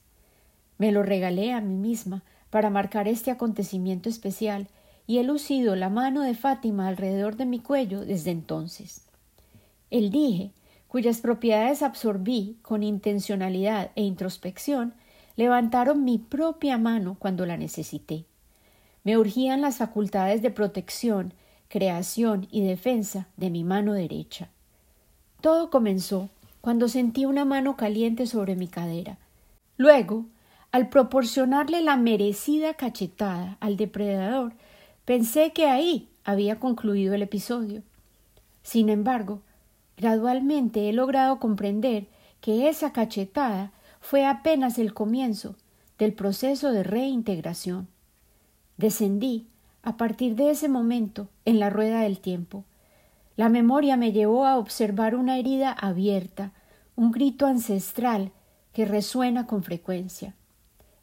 Me 0.77 0.91
lo 0.91 1.03
regalé 1.03 1.51
a 1.53 1.61
mí 1.61 1.75
misma 1.75 2.23
para 2.51 2.69
marcar 2.69 3.07
este 3.07 3.31
acontecimiento 3.31 4.07
especial 4.09 4.67
y 5.07 5.17
he 5.17 5.23
lucido 5.23 5.75
la 5.75 5.89
mano 5.89 6.21
de 6.21 6.35
Fátima 6.35 6.87
alrededor 6.87 7.35
de 7.35 7.47
mi 7.47 7.59
cuello 7.59 8.05
desde 8.05 8.29
entonces. 8.29 9.07
El 9.89 10.11
dije, 10.11 10.51
cuyas 10.87 11.21
propiedades 11.21 11.81
absorbí 11.81 12.57
con 12.61 12.83
intencionalidad 12.83 13.91
e 13.95 14.03
introspección, 14.03 14.93
levantaron 15.35 16.03
mi 16.03 16.19
propia 16.19 16.77
mano 16.77 17.15
cuando 17.17 17.45
la 17.45 17.57
necesité. 17.57 18.25
Me 19.03 19.17
urgían 19.17 19.61
las 19.61 19.77
facultades 19.77 20.41
de 20.41 20.51
protección, 20.51 21.33
creación 21.69 22.47
y 22.51 22.61
defensa 22.61 23.27
de 23.37 23.49
mi 23.49 23.63
mano 23.63 23.93
derecha. 23.93 24.49
Todo 25.39 25.69
comenzó 25.69 26.29
cuando 26.59 26.87
sentí 26.87 27.25
una 27.25 27.45
mano 27.45 27.75
caliente 27.75 28.27
sobre 28.27 28.55
mi 28.55 28.67
cadera. 28.67 29.17
Luego, 29.77 30.25
al 30.71 30.87
proporcionarle 30.87 31.81
la 31.81 31.97
merecida 31.97 32.75
cachetada 32.75 33.57
al 33.59 33.75
depredador, 33.75 34.53
pensé 35.03 35.51
que 35.51 35.67
ahí 35.67 36.09
había 36.23 36.59
concluido 36.59 37.13
el 37.13 37.21
episodio. 37.21 37.83
Sin 38.63 38.89
embargo, 38.89 39.41
gradualmente 39.97 40.87
he 40.87 40.93
logrado 40.93 41.39
comprender 41.39 42.07
que 42.39 42.69
esa 42.69 42.93
cachetada 42.93 43.71
fue 43.99 44.25
apenas 44.25 44.79
el 44.79 44.93
comienzo 44.93 45.55
del 45.99 46.13
proceso 46.13 46.71
de 46.71 46.83
reintegración. 46.83 47.87
Descendí, 48.77 49.47
a 49.83 49.97
partir 49.97 50.35
de 50.35 50.51
ese 50.51 50.69
momento, 50.69 51.27
en 51.43 51.59
la 51.59 51.69
rueda 51.69 52.01
del 52.01 52.19
tiempo. 52.19 52.63
La 53.35 53.49
memoria 53.49 53.97
me 53.97 54.11
llevó 54.11 54.45
a 54.45 54.57
observar 54.57 55.15
una 55.15 55.37
herida 55.37 55.71
abierta, 55.71 56.51
un 56.95 57.11
grito 57.11 57.45
ancestral 57.45 58.31
que 58.73 58.85
resuena 58.85 59.47
con 59.47 59.63
frecuencia. 59.63 60.35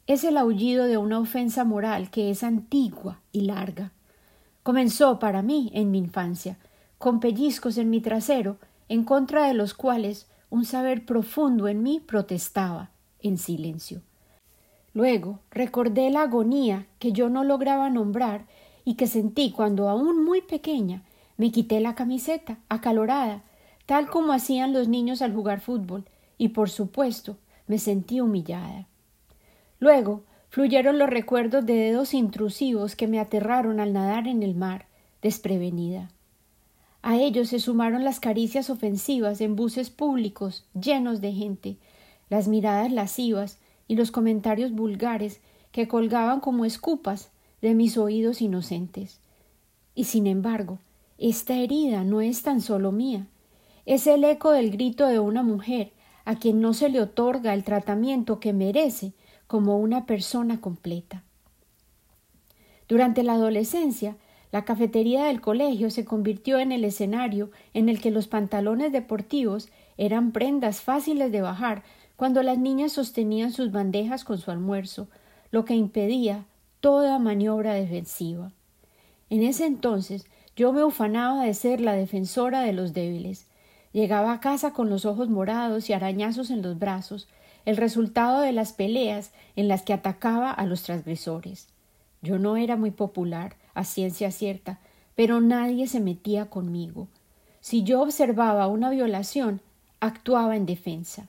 Es 0.09 0.23
el 0.23 0.37
aullido 0.37 0.87
de 0.87 0.97
una 0.97 1.19
ofensa 1.19 1.63
moral 1.65 2.09
que 2.09 2.31
es 2.31 2.41
antigua 2.41 3.19
y 3.31 3.41
larga. 3.41 3.91
Comenzó 4.63 5.19
para 5.19 5.43
mí 5.43 5.69
en 5.75 5.91
mi 5.91 5.99
infancia, 5.99 6.57
con 6.97 7.19
pellizcos 7.19 7.77
en 7.77 7.91
mi 7.91 8.01
trasero, 8.01 8.57
en 8.87 9.03
contra 9.03 9.47
de 9.47 9.53
los 9.53 9.75
cuales 9.75 10.25
un 10.49 10.65
saber 10.65 11.05
profundo 11.05 11.67
en 11.67 11.83
mí 11.83 11.99
protestaba, 11.99 12.89
en 13.21 13.37
silencio. 13.37 14.01
Luego 14.95 15.41
recordé 15.51 16.09
la 16.09 16.23
agonía 16.23 16.87
que 16.97 17.11
yo 17.11 17.29
no 17.29 17.43
lograba 17.43 17.91
nombrar 17.91 18.47
y 18.85 18.95
que 18.95 19.05
sentí 19.05 19.51
cuando 19.51 19.89
aún 19.89 20.25
muy 20.25 20.41
pequeña 20.41 21.03
me 21.37 21.51
quité 21.51 21.81
la 21.81 21.93
camiseta, 21.93 22.57
acalorada, 22.67 23.43
tal 23.85 24.09
como 24.09 24.33
hacían 24.33 24.73
los 24.73 24.87
niños 24.87 25.21
al 25.21 25.35
jugar 25.35 25.59
fútbol, 25.59 26.05
y 26.39 26.47
por 26.47 26.71
supuesto 26.71 27.37
me 27.67 27.77
sentí 27.77 28.21
humillada. 28.21 28.87
Luego 29.79 30.23
fluyeron 30.49 30.99
los 30.99 31.09
recuerdos 31.09 31.65
de 31.65 31.75
dedos 31.75 32.13
intrusivos 32.13 32.95
que 32.95 33.07
me 33.07 33.19
aterraron 33.19 33.79
al 33.79 33.93
nadar 33.93 34.27
en 34.27 34.43
el 34.43 34.55
mar, 34.55 34.87
desprevenida. 35.21 36.09
A 37.01 37.17
ellos 37.17 37.49
se 37.49 37.59
sumaron 37.59 38.03
las 38.03 38.19
caricias 38.19 38.69
ofensivas 38.69 39.39
en 39.41 39.55
buses 39.55 39.89
públicos 39.89 40.65
llenos 40.73 41.21
de 41.21 41.31
gente, 41.31 41.77
las 42.29 42.47
miradas 42.47 42.91
lascivas 42.91 43.57
y 43.87 43.95
los 43.95 44.11
comentarios 44.11 44.71
vulgares 44.71 45.39
que 45.71 45.87
colgaban 45.87 46.41
como 46.41 46.65
escupas 46.65 47.31
de 47.61 47.73
mis 47.73 47.97
oídos 47.97 48.41
inocentes. 48.41 49.19
Y 49.95 50.05
sin 50.05 50.27
embargo, 50.27 50.79
esta 51.17 51.55
herida 51.55 52.03
no 52.03 52.21
es 52.21 52.43
tan 52.43 52.61
solo 52.61 52.91
mía, 52.91 53.27
es 53.85 54.07
el 54.07 54.23
eco 54.23 54.51
del 54.51 54.71
grito 54.71 55.07
de 55.07 55.19
una 55.19 55.41
mujer 55.41 55.91
a 56.25 56.35
quien 56.35 56.61
no 56.61 56.73
se 56.73 56.89
le 56.89 57.01
otorga 57.01 57.53
el 57.53 57.63
tratamiento 57.63 58.39
que 58.39 58.53
merece 58.53 59.13
como 59.49 59.79
una 59.79 60.05
persona 60.05 60.61
completa. 60.61 61.23
Durante 62.87 63.23
la 63.23 63.33
adolescencia, 63.33 64.15
la 64.51 64.63
cafetería 64.63 65.25
del 65.25 65.41
colegio 65.41 65.89
se 65.89 66.05
convirtió 66.05 66.59
en 66.59 66.71
el 66.71 66.85
escenario 66.85 67.49
en 67.73 67.89
el 67.89 67.99
que 67.99 68.11
los 68.11 68.27
pantalones 68.27 68.91
deportivos 68.91 69.69
eran 69.97 70.33
prendas 70.33 70.81
fáciles 70.81 71.31
de 71.31 71.41
bajar 71.41 71.81
cuando 72.15 72.43
las 72.43 72.59
niñas 72.59 72.91
sostenían 72.91 73.51
sus 73.51 73.71
bandejas 73.71 74.23
con 74.23 74.37
su 74.37 74.51
almuerzo, 74.51 75.07
lo 75.49 75.65
que 75.65 75.73
impedía 75.73 76.45
toda 76.79 77.17
maniobra 77.17 77.73
defensiva. 77.73 78.51
En 79.31 79.41
ese 79.41 79.65
entonces 79.65 80.27
yo 80.55 80.73
me 80.73 80.83
ufanaba 80.83 81.45
de 81.45 81.55
ser 81.55 81.81
la 81.81 81.93
defensora 81.93 82.61
de 82.61 82.73
los 82.73 82.93
débiles. 82.93 83.47
Llegaba 83.93 84.31
a 84.31 84.41
casa 84.41 84.73
con 84.73 84.91
los 84.91 85.05
ojos 85.05 85.27
morados 85.27 85.89
y 85.89 85.93
arañazos 85.93 86.51
en 86.51 86.61
los 86.61 86.77
brazos, 86.77 87.27
el 87.65 87.77
resultado 87.77 88.41
de 88.41 88.51
las 88.51 88.73
peleas 88.73 89.31
en 89.55 89.67
las 89.67 89.81
que 89.83 89.93
atacaba 89.93 90.51
a 90.51 90.65
los 90.65 90.83
transgresores. 90.83 91.67
Yo 92.21 92.39
no 92.39 92.57
era 92.57 92.75
muy 92.75 92.91
popular, 92.91 93.55
a 93.73 93.83
ciencia 93.83 94.31
cierta, 94.31 94.79
pero 95.15 95.41
nadie 95.41 95.87
se 95.87 95.99
metía 95.99 96.49
conmigo. 96.49 97.07
Si 97.61 97.83
yo 97.83 98.01
observaba 98.01 98.67
una 98.67 98.89
violación, 98.89 99.61
actuaba 99.99 100.55
en 100.55 100.65
defensa. 100.65 101.27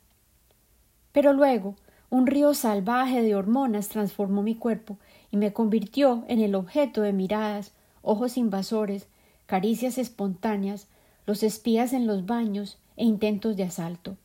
Pero 1.13 1.33
luego, 1.33 1.75
un 2.09 2.27
río 2.27 2.55
salvaje 2.55 3.23
de 3.23 3.35
hormonas 3.35 3.89
transformó 3.89 4.43
mi 4.43 4.55
cuerpo 4.55 4.97
y 5.31 5.37
me 5.37 5.53
convirtió 5.53 6.25
en 6.29 6.41
el 6.41 6.55
objeto 6.55 7.03
de 7.03 7.13
miradas, 7.13 7.73
ojos 8.03 8.37
invasores, 8.37 9.07
caricias 9.47 9.99
espontáneas, 9.99 10.89
los 11.27 11.43
espías 11.43 11.93
en 11.93 12.07
los 12.07 12.27
baños 12.27 12.79
e 12.97 13.05
intentos 13.05 13.57
de 13.57 13.65
asalto. 13.65 14.17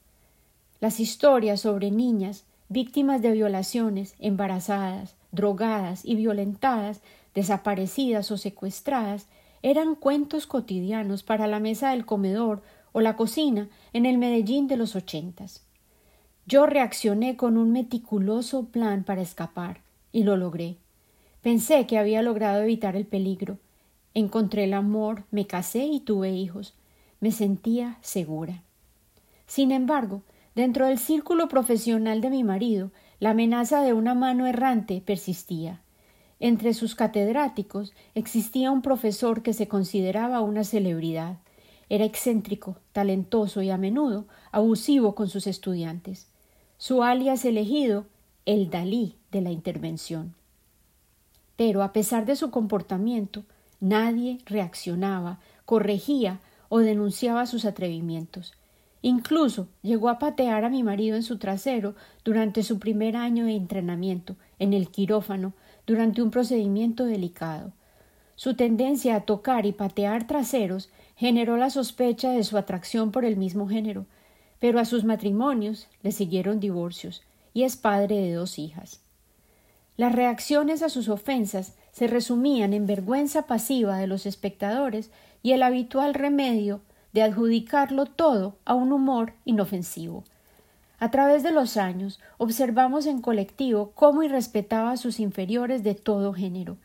Las 0.86 1.00
historias 1.00 1.62
sobre 1.62 1.90
niñas 1.90 2.44
víctimas 2.70 3.20
de 3.24 3.32
violaciones, 3.32 4.14
embarazadas, 4.20 5.16
drogadas 5.32 6.06
y 6.06 6.14
violentadas 6.14 7.02
desaparecidas 7.34 8.30
o 8.30 8.38
secuestradas 8.38 9.26
eran 9.64 9.96
cuentos 9.96 10.46
cotidianos 10.46 11.24
para 11.24 11.48
la 11.48 11.60
mesa 11.60 11.90
del 11.90 12.06
comedor 12.06 12.62
o 12.92 13.02
la 13.02 13.16
cocina 13.16 13.68
en 13.94 14.06
el 14.06 14.20
Medellín 14.20 14.68
de 14.68 14.78
los 14.78 14.96
ochentas. 14.96 15.64
Yo 16.46 16.68
reaccioné 16.68 17.36
con 17.36 17.58
un 17.58 17.72
meticuloso 17.72 18.66
plan 18.66 19.04
para 19.04 19.24
escapar, 19.24 19.82
y 20.12 20.22
lo 20.22 20.38
logré. 20.38 20.76
Pensé 21.42 21.88
que 21.88 21.98
había 21.98 22.22
logrado 22.22 22.62
evitar 22.62 22.96
el 22.96 23.08
peligro. 23.08 23.58
Encontré 24.14 24.66
el 24.66 24.76
amor, 24.76 25.24
me 25.32 25.48
casé 25.48 25.86
y 25.86 26.00
tuve 26.00 26.30
hijos. 26.30 26.76
Me 27.22 27.32
sentía 27.32 27.98
segura. 28.04 28.62
Sin 29.48 29.72
embargo, 29.72 30.22
dentro 30.56 30.88
del 30.88 30.98
círculo 30.98 31.48
profesional 31.48 32.22
de 32.22 32.30
mi 32.30 32.44
marido, 32.44 32.92
la 33.20 33.32
amenaza 33.32 33.82
de 33.82 33.94
una 33.94 34.16
mano 34.16 34.48
errante 34.48 35.02
persistía. 35.06 35.82
Entre 36.40 36.74
sus 36.74 36.96
catedráticos 36.96 37.94
existía 38.14 38.72
un 38.72 38.82
profesor 38.82 39.42
que 39.42 39.54
se 39.54 39.68
consideraba 39.68 40.42
una 40.42 40.64
celebridad. 40.64 41.38
Era 41.90 42.06
excéntrico, 42.06 42.78
talentoso 42.92 43.62
y 43.62 43.70
a 43.70 43.78
menudo 43.78 44.26
abusivo 44.52 45.16
con 45.16 45.30
sus 45.30 45.48
estudiantes. 45.48 46.28
Su 46.78 47.04
alias 47.04 47.46
elegido, 47.46 48.06
el 48.46 48.70
Dalí 48.70 49.16
de 49.32 49.42
la 49.42 49.52
intervención. 49.52 50.36
Pero 51.56 51.84
a 51.84 51.94
pesar 51.94 52.26
de 52.26 52.36
su 52.36 52.52
comportamiento, 52.52 53.44
nadie 53.80 54.40
reaccionaba, 54.46 55.40
corregía 55.66 56.40
o 56.70 56.80
denunciaba 56.80 57.46
sus 57.46 57.66
atrevimientos. 57.66 58.54
Incluso 59.06 59.68
llegó 59.84 60.10
a 60.10 60.18
patear 60.18 60.66
a 60.66 60.70
mi 60.72 60.82
marido 60.82 61.16
en 61.16 61.22
su 61.22 61.38
trasero 61.38 61.94
durante 62.24 62.64
su 62.64 62.80
primer 62.80 63.16
año 63.16 63.46
de 63.46 63.56
entrenamiento 63.56 64.36
en 64.58 64.74
el 64.74 64.90
quirófano 64.90 65.54
durante 65.86 66.24
un 66.24 66.32
procedimiento 66.32 67.06
delicado. 67.06 67.72
Su 68.36 68.56
tendencia 68.56 69.16
a 69.16 69.22
tocar 69.22 69.68
y 69.68 69.74
patear 69.74 70.26
traseros 70.26 70.90
generó 71.16 71.56
la 71.56 71.70
sospecha 71.70 72.32
de 72.32 72.44
su 72.44 72.58
atracción 72.58 73.12
por 73.12 73.26
el 73.26 73.38
mismo 73.38 73.68
género, 73.68 74.08
pero 74.58 74.80
a 74.80 74.86
sus 74.86 75.04
matrimonios 75.04 75.88
le 76.02 76.12
siguieron 76.12 76.60
divorcios, 76.60 77.22
y 77.54 77.62
es 77.62 77.78
padre 77.78 78.16
de 78.16 78.34
dos 78.34 78.58
hijas. 78.58 79.02
Las 79.98 80.14
reacciones 80.14 80.82
a 80.82 80.90
sus 80.90 81.10
ofensas 81.10 81.76
se 81.92 82.08
resumían 82.08 82.74
en 82.74 82.88
vergüenza 82.88 83.44
pasiva 83.44 84.00
de 84.00 84.08
los 84.08 84.26
espectadores 84.26 85.12
y 85.44 85.52
el 85.52 85.62
habitual 85.62 86.16
remedio 86.16 86.82
de 87.16 87.24
adjudicarlo 87.24 88.08
todo 88.08 88.58
a 88.66 88.74
un 88.74 88.92
humor 88.92 89.36
inofensivo. 89.46 90.26
A 91.00 91.12
través 91.12 91.44
de 91.44 91.54
los 91.54 91.78
años 91.78 92.20
observamos 92.38 93.06
en 93.06 93.22
colectivo 93.22 93.94
cómo 93.96 94.22
irrespetaba 94.22 94.92
a 94.92 94.98
sus 94.98 95.22
inferiores 95.22 95.82
de 95.82 95.96
todo 95.96 96.34
género. 96.34 96.76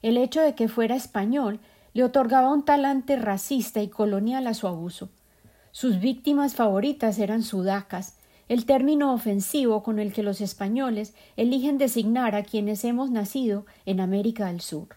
El 0.00 0.16
hecho 0.16 0.40
de 0.40 0.54
que 0.54 0.68
fuera 0.68 0.96
español 0.96 1.60
le 1.92 2.04
otorgaba 2.04 2.54
un 2.54 2.64
talante 2.64 3.16
racista 3.16 3.82
y 3.82 3.88
colonial 3.88 4.46
a 4.46 4.54
su 4.54 4.66
abuso. 4.66 5.10
Sus 5.72 6.00
víctimas 6.00 6.54
favoritas 6.54 7.18
eran 7.18 7.42
sudacas, 7.42 8.16
el 8.48 8.64
término 8.64 9.12
ofensivo 9.12 9.82
con 9.82 9.98
el 9.98 10.14
que 10.14 10.22
los 10.22 10.40
españoles 10.40 11.14
eligen 11.36 11.76
designar 11.76 12.34
a 12.34 12.44
quienes 12.44 12.82
hemos 12.82 13.10
nacido 13.10 13.66
en 13.84 14.00
América 14.00 14.46
del 14.46 14.62
Sur. 14.62 14.96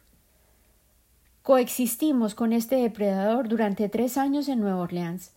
Coexistimos 1.44 2.36
con 2.36 2.54
este 2.54 2.76
depredador 2.76 3.48
durante 3.48 3.90
tres 3.90 4.18
años 4.18 4.48
en 4.50 4.60
Nueva 4.60 4.82
Orleans. 4.82 5.32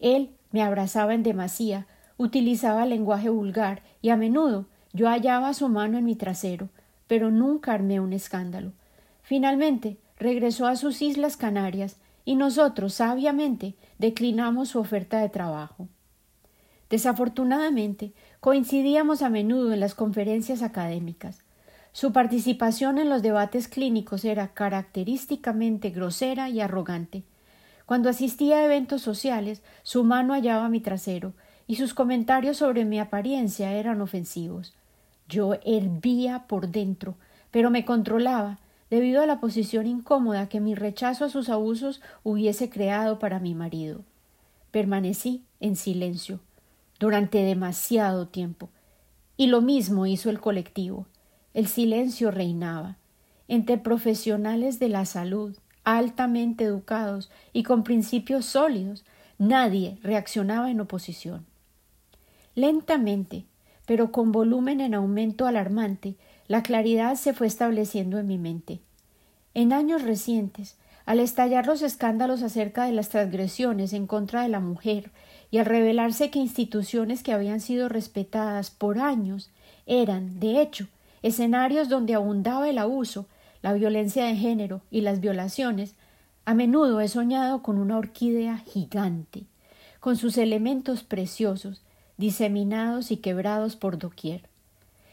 Él 0.00 0.30
me 0.50 0.62
abrazaba 0.62 1.14
en 1.14 1.22
demasía, 1.22 1.86
utilizaba 2.16 2.86
lenguaje 2.86 3.28
vulgar 3.28 3.82
y 4.00 4.08
a 4.08 4.16
menudo 4.16 4.66
yo 4.92 5.08
hallaba 5.08 5.54
su 5.54 5.68
mano 5.68 5.98
en 5.98 6.04
mi 6.04 6.16
trasero, 6.16 6.68
pero 7.06 7.30
nunca 7.30 7.72
armé 7.74 8.00
un 8.00 8.12
escándalo. 8.12 8.72
Finalmente 9.22 9.98
regresó 10.18 10.66
a 10.66 10.76
sus 10.76 11.02
Islas 11.02 11.36
Canarias 11.36 11.96
y 12.24 12.36
nosotros 12.36 12.94
sabiamente 12.94 13.74
declinamos 13.98 14.70
su 14.70 14.78
oferta 14.78 15.20
de 15.20 15.28
trabajo. 15.28 15.88
Desafortunadamente, 16.90 18.12
coincidíamos 18.40 19.22
a 19.22 19.30
menudo 19.30 19.72
en 19.72 19.80
las 19.80 19.94
conferencias 19.94 20.62
académicas. 20.62 21.41
Su 21.92 22.12
participación 22.12 22.98
en 22.98 23.10
los 23.10 23.22
debates 23.22 23.68
clínicos 23.68 24.24
era 24.24 24.48
característicamente 24.48 25.90
grosera 25.90 26.48
y 26.48 26.60
arrogante. 26.60 27.22
Cuando 27.84 28.08
asistía 28.08 28.56
a 28.56 28.64
eventos 28.64 29.02
sociales, 29.02 29.62
su 29.82 30.02
mano 30.02 30.32
hallaba 30.32 30.68
mi 30.68 30.80
trasero, 30.80 31.34
y 31.66 31.76
sus 31.76 31.94
comentarios 31.94 32.56
sobre 32.56 32.84
mi 32.84 32.98
apariencia 32.98 33.72
eran 33.72 34.00
ofensivos. 34.00 34.74
Yo 35.28 35.54
hervía 35.64 36.44
por 36.46 36.68
dentro, 36.68 37.14
pero 37.50 37.70
me 37.70 37.84
controlaba, 37.84 38.58
debido 38.90 39.22
a 39.22 39.26
la 39.26 39.40
posición 39.40 39.86
incómoda 39.86 40.48
que 40.48 40.60
mi 40.60 40.74
rechazo 40.74 41.24
a 41.24 41.30
sus 41.30 41.48
abusos 41.48 42.00
hubiese 42.24 42.68
creado 42.68 43.18
para 43.18 43.38
mi 43.38 43.54
marido. 43.54 44.00
Permanecí 44.70 45.44
en 45.60 45.76
silencio 45.76 46.40
durante 46.98 47.42
demasiado 47.42 48.28
tiempo. 48.28 48.68
Y 49.36 49.48
lo 49.48 49.60
mismo 49.60 50.06
hizo 50.06 50.30
el 50.30 50.40
colectivo. 50.40 51.06
El 51.54 51.66
silencio 51.66 52.30
reinaba. 52.30 52.96
Entre 53.48 53.76
profesionales 53.76 54.78
de 54.78 54.88
la 54.88 55.04
salud, 55.04 55.56
altamente 55.84 56.64
educados 56.64 57.30
y 57.52 57.62
con 57.64 57.84
principios 57.84 58.46
sólidos, 58.46 59.04
nadie 59.38 59.98
reaccionaba 60.02 60.70
en 60.70 60.80
oposición. 60.80 61.44
Lentamente, 62.54 63.44
pero 63.86 64.12
con 64.12 64.32
volumen 64.32 64.80
en 64.80 64.94
aumento 64.94 65.46
alarmante, 65.46 66.14
la 66.48 66.62
claridad 66.62 67.16
se 67.16 67.32
fue 67.32 67.46
estableciendo 67.46 68.18
en 68.18 68.26
mi 68.26 68.38
mente. 68.38 68.80
En 69.54 69.72
años 69.72 70.02
recientes, 70.02 70.76
al 71.04 71.20
estallar 71.20 71.66
los 71.66 71.82
escándalos 71.82 72.42
acerca 72.42 72.84
de 72.84 72.92
las 72.92 73.08
transgresiones 73.08 73.92
en 73.92 74.06
contra 74.06 74.42
de 74.42 74.48
la 74.48 74.60
mujer 74.60 75.10
y 75.50 75.58
al 75.58 75.66
revelarse 75.66 76.30
que 76.30 76.38
instituciones 76.38 77.22
que 77.22 77.32
habían 77.32 77.60
sido 77.60 77.88
respetadas 77.88 78.70
por 78.70 78.98
años 78.98 79.50
eran, 79.86 80.38
de 80.38 80.62
hecho, 80.62 80.86
escenarios 81.22 81.88
donde 81.88 82.14
abundaba 82.14 82.68
el 82.68 82.78
abuso, 82.78 83.26
la 83.62 83.72
violencia 83.72 84.24
de 84.26 84.36
género 84.36 84.82
y 84.90 85.02
las 85.02 85.20
violaciones, 85.20 85.94
a 86.44 86.54
menudo 86.54 87.00
he 87.00 87.08
soñado 87.08 87.62
con 87.62 87.78
una 87.78 87.96
orquídea 87.96 88.58
gigante, 88.58 89.44
con 90.00 90.16
sus 90.16 90.36
elementos 90.36 91.04
preciosos, 91.04 91.82
diseminados 92.16 93.10
y 93.10 93.18
quebrados 93.18 93.76
por 93.76 93.98
doquier. 93.98 94.48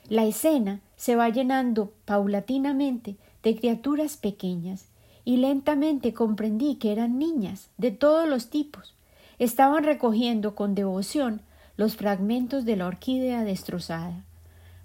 La 0.09 0.25
escena 0.25 0.81
se 0.95 1.15
va 1.15 1.29
llenando 1.29 1.93
paulatinamente 2.05 3.15
de 3.43 3.55
criaturas 3.55 4.17
pequeñas, 4.17 4.85
y 5.23 5.37
lentamente 5.37 6.13
comprendí 6.13 6.75
que 6.75 6.91
eran 6.91 7.19
niñas 7.19 7.69
de 7.77 7.91
todos 7.91 8.27
los 8.27 8.49
tipos, 8.49 8.95
estaban 9.37 9.83
recogiendo 9.83 10.55
con 10.55 10.73
devoción 10.73 11.41
los 11.77 11.95
fragmentos 11.95 12.65
de 12.65 12.75
la 12.75 12.87
orquídea 12.87 13.43
destrozada. 13.43 14.25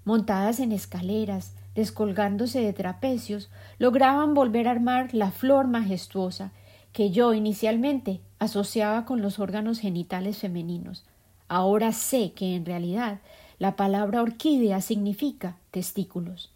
Montadas 0.05 0.59
en 0.59 0.71
escaleras, 0.71 1.53
descolgándose 1.73 2.61
de 2.61 2.73
trapecios, 2.73 3.49
lograban 3.79 4.33
volver 4.33 4.67
a 4.67 4.71
armar 4.71 5.13
la 5.13 5.31
flor 5.31 5.67
majestuosa 5.67 6.51
que 6.93 7.11
yo 7.11 7.33
inicialmente 7.33 8.21
asociaba 8.39 9.03
con 9.03 9.21
los 9.21 9.39
órganos 9.39 9.79
genitales 9.79 10.37
femeninos. 10.37 11.03
Ahora 11.47 11.91
sé 11.91 12.31
que 12.31 12.55
en 12.55 12.65
realidad 12.65 13.19
la 13.59 13.75
palabra 13.75 14.21
orquídea 14.21 14.79
significa 14.79 15.57
testículos. 15.71 16.51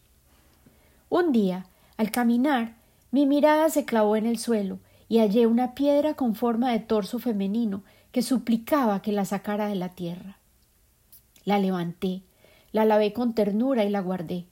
Un 1.09 1.31
día, 1.31 1.65
al 1.97 2.11
caminar, 2.11 2.75
mi 3.11 3.25
mirada 3.25 3.69
se 3.69 3.83
clavó 3.83 4.15
en 4.15 4.27
el 4.27 4.37
suelo 4.37 4.79
y 5.09 5.19
hallé 5.19 5.47
una 5.47 5.73
piedra 5.73 6.13
con 6.13 6.35
forma 6.35 6.71
de 6.71 6.79
torso 6.79 7.17
femenino 7.19 7.83
que 8.11 8.21
suplicaba 8.21 9.01
que 9.01 9.11
la 9.11 9.25
sacara 9.25 9.67
de 9.67 9.75
la 9.75 9.89
tierra. 9.89 10.37
La 11.45 11.57
levanté, 11.57 12.21
la 12.71 12.85
lavé 12.85 13.13
con 13.13 13.33
ternura 13.33 13.83
y 13.83 13.89
la 13.89 14.01
guardé. 14.01 14.45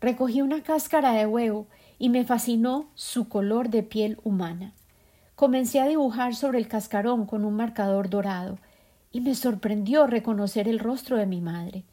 Recogí 0.00 0.42
una 0.42 0.62
cáscara 0.62 1.12
de 1.12 1.26
huevo 1.26 1.66
y 1.98 2.08
me 2.08 2.24
fascinó 2.24 2.88
su 2.94 3.28
color 3.28 3.68
de 3.68 3.82
piel 3.82 4.18
humana. 4.22 4.72
Comencé 5.34 5.80
a 5.80 5.86
dibujar 5.86 6.34
sobre 6.34 6.58
el 6.58 6.68
cascarón 6.68 7.26
con 7.26 7.44
un 7.44 7.54
marcador 7.54 8.10
dorado 8.10 8.58
y 9.12 9.20
me 9.20 9.34
sorprendió 9.34 10.06
reconocer 10.06 10.68
el 10.68 10.78
rostro 10.78 11.16
de 11.16 11.26
mi 11.26 11.40
madre. 11.40 11.84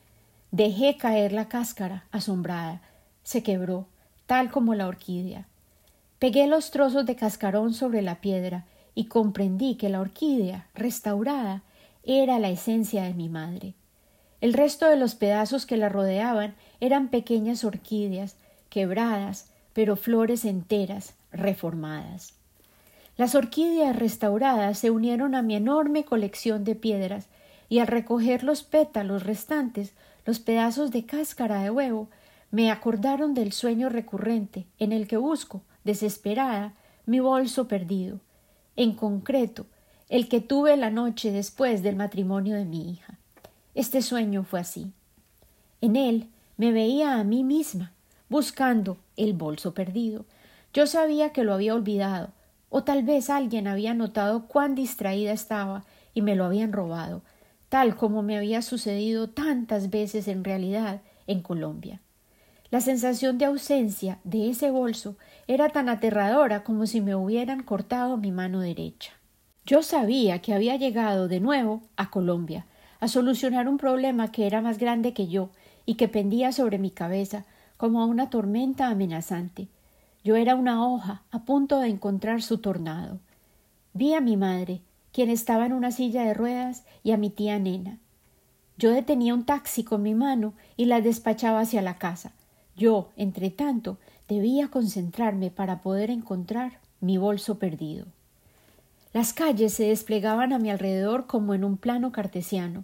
Dejé 0.52 0.98
caer 0.98 1.32
la 1.32 1.48
cáscara, 1.48 2.06
asombrada. 2.12 2.82
Se 3.24 3.44
quebró, 3.44 3.88
tal 4.26 4.52
como 4.52 4.74
la 4.76 4.88
orquídea. 4.88 5.48
Pegué 6.20 6.48
los 6.48 6.72
trozos 6.72 7.06
de 7.06 7.16
cascarón 7.16 7.74
sobre 7.74 8.02
la 8.02 8.22
piedra 8.22 8.66
y 8.94 9.06
comprendí 9.06 9.76
que 9.76 9.90
la 9.90 10.00
orquídea, 10.00 10.68
restaurada, 10.74 11.64
era 12.04 12.40
la 12.40 12.50
esencia 12.50 13.04
de 13.04 13.14
mi 13.14 13.30
madre. 13.30 13.74
El 14.46 14.54
resto 14.54 14.88
de 14.88 14.96
los 14.96 15.16
pedazos 15.16 15.66
que 15.66 15.76
la 15.76 15.90
rodeaban 15.90 16.54
eran 16.80 17.08
pequeñas 17.08 17.64
orquídeas, 17.64 18.36
quebradas, 18.70 19.48
pero 19.74 19.96
flores 19.96 20.46
enteras, 20.46 21.16
reformadas. 21.32 22.36
Las 23.18 23.34
orquídeas 23.34 23.96
restauradas 23.96 24.78
se 24.78 24.92
unieron 24.92 25.34
a 25.34 25.42
mi 25.42 25.56
enorme 25.56 26.06
colección 26.06 26.64
de 26.64 26.76
piedras, 26.76 27.26
y 27.70 27.80
al 27.80 27.88
recoger 27.88 28.44
los 28.44 28.62
pétalos 28.62 29.24
restantes, 29.24 29.94
los 30.28 30.38
pedazos 30.38 30.92
de 30.92 31.08
cáscara 31.08 31.64
de 31.64 31.72
huevo, 31.72 32.08
me 32.52 32.70
acordaron 32.70 33.34
del 33.34 33.52
sueño 33.52 33.90
recurrente 33.90 34.68
en 34.78 34.92
el 34.92 35.08
que 35.08 35.18
busco, 35.18 35.64
desesperada, 35.84 36.74
mi 37.08 37.20
bolso 37.20 37.68
perdido, 37.68 38.20
en 38.76 38.94
concreto, 38.94 39.66
el 40.08 40.30
que 40.30 40.40
tuve 40.40 40.78
la 40.78 40.92
noche 40.92 41.32
después 41.32 41.82
del 41.82 41.96
matrimonio 41.96 42.56
de 42.56 42.66
mi 42.66 42.92
hija. 42.92 43.18
Este 43.76 44.02
sueño 44.02 44.44
fue 44.44 44.62
así. 44.62 44.94
En 45.82 45.98
él 45.98 46.30
me 46.56 46.72
veía 46.72 47.20
a 47.20 47.24
mí 47.26 47.44
misma, 47.44 47.92
buscando 48.30 48.98
el 49.18 49.34
bolso 49.34 49.74
perdido. 49.74 50.26
Yo 50.74 50.88
sabía 50.88 51.32
que 51.32 51.44
lo 51.44 51.54
había 51.54 51.76
olvidado, 51.76 52.30
o 52.70 52.84
tal 52.84 53.04
vez 53.04 53.30
alguien 53.30 53.68
había 53.68 53.94
notado 53.94 54.48
cuán 54.48 54.76
distraída 54.76 55.34
estaba 55.34 55.84
y 56.14 56.22
me 56.22 56.36
lo 56.36 56.46
habían 56.46 56.72
robado, 56.72 57.22
tal 57.68 57.98
como 57.98 58.24
me 58.24 58.38
había 58.38 58.62
sucedido 58.62 59.30
tantas 59.30 59.90
veces 59.90 60.30
en 60.30 60.46
realidad 60.46 61.02
en 61.28 61.42
Colombia. 61.42 62.02
La 62.72 62.80
sensación 62.80 63.38
de 63.38 63.46
ausencia 63.46 64.20
de 64.24 64.50
ese 64.50 64.72
bolso 64.72 65.18
era 65.48 65.70
tan 65.70 65.90
aterradora 65.90 66.64
como 66.64 66.88
si 66.88 67.02
me 67.02 67.16
hubieran 67.16 67.64
cortado 67.64 68.16
mi 68.16 68.32
mano 68.32 68.62
derecha. 68.62 69.12
Yo 69.66 69.84
sabía 69.84 70.40
que 70.40 70.54
había 70.54 70.78
llegado 70.78 71.28
de 71.28 71.40
nuevo 71.40 71.84
a 71.96 72.10
Colombia, 72.10 72.66
a 73.06 73.08
solucionar 73.08 73.68
un 73.68 73.78
problema 73.78 74.32
que 74.32 74.48
era 74.48 74.62
más 74.62 74.80
grande 74.80 75.14
que 75.14 75.28
yo 75.28 75.50
y 75.86 75.94
que 75.94 76.08
pendía 76.08 76.52
sobre 76.52 76.80
mi 76.80 76.90
cabeza 76.90 77.46
como 77.78 78.04
una 78.06 78.32
tormenta 78.32 78.88
amenazante. 78.88 79.68
Yo 80.24 80.36
era 80.36 80.56
una 80.56 80.84
hoja 80.88 81.22
a 81.30 81.46
punto 81.46 81.80
de 81.80 81.90
encontrar 81.90 82.42
su 82.42 82.58
tornado. 82.58 83.20
Vi 83.94 84.16
a 84.16 84.22
mi 84.22 84.38
madre, 84.38 84.82
quien 85.14 85.30
estaba 85.30 85.68
en 85.68 85.74
una 85.74 85.92
silla 85.92 86.24
de 86.24 86.34
ruedas, 86.34 86.84
y 87.04 87.12
a 87.12 87.18
mi 87.18 87.30
tía 87.30 87.60
nena. 87.60 88.00
Yo 88.76 88.90
detenía 88.90 89.36
un 89.36 89.46
taxi 89.46 89.84
con 89.84 90.02
mi 90.02 90.16
mano 90.16 90.54
y 90.76 90.86
la 90.86 91.00
despachaba 91.00 91.60
hacia 91.60 91.84
la 91.84 92.00
casa 92.00 92.32
Yo, 92.76 93.10
entre 93.18 93.52
tanto, 93.52 94.00
debía 94.28 94.70
concentrarme 94.70 95.52
para 95.52 95.82
poder 95.82 96.10
encontrar 96.10 96.80
mi 97.02 97.18
bolso 97.18 97.60
perdido. 97.60 98.08
Las 99.14 99.32
calles 99.32 99.74
se 99.74 99.84
desplegaban 99.84 100.54
a 100.54 100.60
mi 100.60 100.72
alrededor 100.72 101.28
como 101.28 101.54
en 101.54 101.64
un 101.64 101.78
plano 101.78 102.12
cartesiano. 102.12 102.84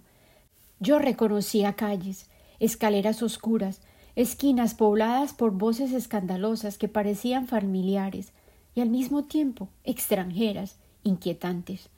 Yo 0.82 0.98
reconocía 0.98 1.74
calles, 1.74 2.26
escaleras 2.60 3.22
oscuras, 3.22 3.82
esquinas 4.16 4.74
pobladas 4.74 5.32
por 5.32 5.52
voces 5.52 5.94
escandalosas 5.94 6.80
que 6.80 6.88
parecían 6.88 7.48
familiares 7.48 8.34
y 8.74 8.82
al 8.82 8.90
mismo 8.90 9.24
tiempo 9.24 9.70
extranjeras, 9.84 10.78
inquietantes. 11.04 11.90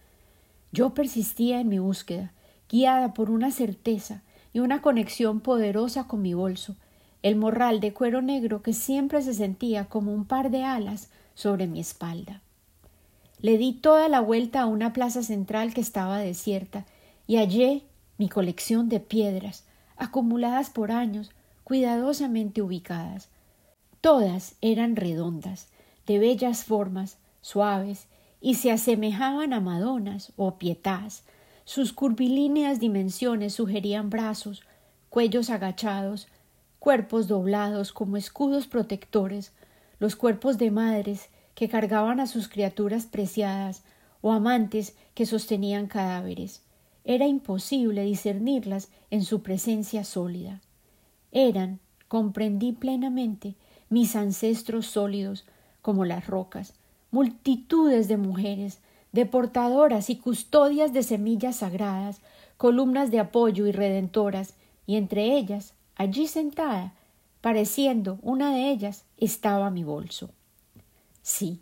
Yo 0.74 0.94
persistía 0.94 1.62
en 1.62 1.70
mi 1.70 1.80
búsqueda, 1.80 2.34
guiada 2.70 3.14
por 3.14 3.32
una 3.32 3.52
certeza 3.52 4.22
y 4.52 4.60
una 4.60 4.82
conexión 4.82 5.40
poderosa 5.40 6.06
con 6.06 6.22
mi 6.22 6.34
bolso, 6.34 6.76
el 7.22 7.38
morral 7.38 7.80
de 7.80 7.94
cuero 7.94 8.22
negro 8.22 8.62
que 8.62 8.74
siempre 8.74 9.22
se 9.22 9.34
sentía 9.34 9.86
como 9.86 10.14
un 10.14 10.26
par 10.26 10.52
de 10.52 10.66
alas 10.66 11.10
sobre 11.36 11.68
mi 11.68 11.80
espalda. 11.80 12.42
Le 13.40 13.58
di 13.58 13.72
toda 13.72 14.10
la 14.10 14.20
vuelta 14.20 14.62
a 14.62 14.66
una 14.66 14.92
plaza 14.92 15.24
central 15.24 15.74
que 15.74 15.80
estaba 15.80 16.18
desierta 16.20 16.86
y 17.28 17.38
hallé 17.38 17.84
mi 18.24 18.30
colección 18.30 18.88
de 18.88 19.02
piedras, 19.02 19.66
acumuladas 19.98 20.70
por 20.70 20.94
años, 20.94 21.32
cuidadosamente 21.66 22.62
ubicadas. 22.62 23.28
Todas 24.00 24.56
eran 24.62 24.96
redondas, 24.96 25.68
de 26.08 26.20
bellas 26.20 26.64
formas, 26.64 27.18
suaves, 27.42 28.08
y 28.40 28.54
se 28.56 28.72
asemejaban 28.72 29.52
a 29.52 29.60
madonas 29.60 30.32
o 30.38 30.58
pietás. 30.58 31.26
Sus 31.66 31.92
curvilíneas 31.92 32.80
dimensiones 32.80 33.56
sugerían 33.56 34.10
brazos, 34.10 34.64
cuellos 35.10 35.50
agachados, 35.50 36.30
cuerpos 36.80 37.28
doblados 37.28 37.92
como 37.92 38.16
escudos 38.16 38.68
protectores, 38.68 39.52
los 40.00 40.16
cuerpos 40.16 40.58
de 40.58 40.72
madres 40.72 41.28
que 41.56 41.68
cargaban 41.68 42.22
a 42.22 42.28
sus 42.28 42.48
criaturas 42.48 43.06
preciadas 43.06 43.84
o 44.22 44.32
amantes 44.32 44.96
que 45.14 45.26
sostenían 45.26 45.88
cadáveres. 45.88 46.64
Era 47.06 47.28
imposible 47.28 48.04
discernirlas 48.04 48.90
en 49.10 49.24
su 49.24 49.42
presencia 49.42 50.04
sólida. 50.04 50.62
Eran, 51.32 51.80
comprendí 52.08 52.72
plenamente, 52.72 53.56
mis 53.90 54.16
ancestros 54.16 54.88
sólidos, 54.88 55.46
como 55.82 56.06
las 56.06 56.28
rocas, 56.28 56.74
multitudes 57.12 58.08
de 58.08 58.18
mujeres, 58.18 58.80
de 59.12 59.26
portadoras 59.26 60.10
y 60.10 60.16
custodias 60.16 60.94
de 60.94 61.04
semillas 61.04 61.58
sagradas, 61.58 62.22
columnas 62.58 63.12
de 63.12 63.20
apoyo 63.20 63.68
y 63.68 63.72
redentoras, 63.72 64.56
y 64.88 64.96
entre 64.96 65.38
ellas, 65.38 65.74
allí 65.96 66.28
sentada, 66.28 66.94
pareciendo 67.42 68.18
una 68.22 68.54
de 68.54 68.72
ellas, 68.72 69.06
estaba 69.18 69.70
mi 69.70 69.84
bolso. 69.84 70.30
Sí, 71.22 71.62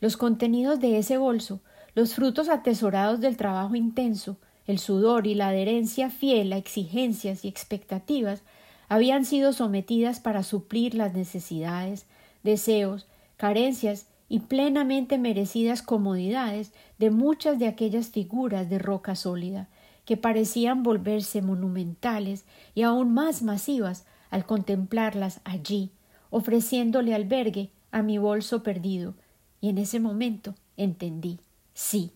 los 0.00 0.16
contenidos 0.16 0.78
de 0.78 0.98
ese 0.98 1.16
bolso, 1.16 1.60
los 1.94 2.14
frutos 2.14 2.48
atesorados 2.48 3.20
del 3.20 3.36
trabajo 3.36 3.74
intenso, 3.74 4.36
el 4.72 4.78
sudor 4.78 5.26
y 5.26 5.34
la 5.34 5.48
adherencia 5.48 6.08
fiel 6.08 6.52
a 6.52 6.56
exigencias 6.56 7.44
y 7.44 7.48
expectativas, 7.48 8.42
habían 8.88 9.24
sido 9.24 9.52
sometidas 9.52 10.18
para 10.18 10.42
suplir 10.42 10.94
las 10.94 11.14
necesidades, 11.14 12.06
deseos, 12.42 13.06
carencias 13.36 14.06
y 14.28 14.40
plenamente 14.40 15.18
merecidas 15.18 15.82
comodidades 15.82 16.72
de 16.98 17.10
muchas 17.10 17.58
de 17.58 17.66
aquellas 17.66 18.08
figuras 18.08 18.70
de 18.70 18.78
roca 18.78 19.14
sólida, 19.14 19.68
que 20.06 20.16
parecían 20.16 20.82
volverse 20.82 21.42
monumentales 21.42 22.44
y 22.74 22.82
aún 22.82 23.12
más 23.12 23.42
masivas 23.42 24.06
al 24.30 24.46
contemplarlas 24.46 25.40
allí, 25.44 25.90
ofreciéndole 26.30 27.14
albergue 27.14 27.70
a 27.90 28.02
mi 28.02 28.16
bolso 28.16 28.62
perdido, 28.62 29.14
y 29.60 29.68
en 29.68 29.76
ese 29.76 30.00
momento 30.00 30.54
entendí. 30.78 31.38
Sí, 31.74 32.12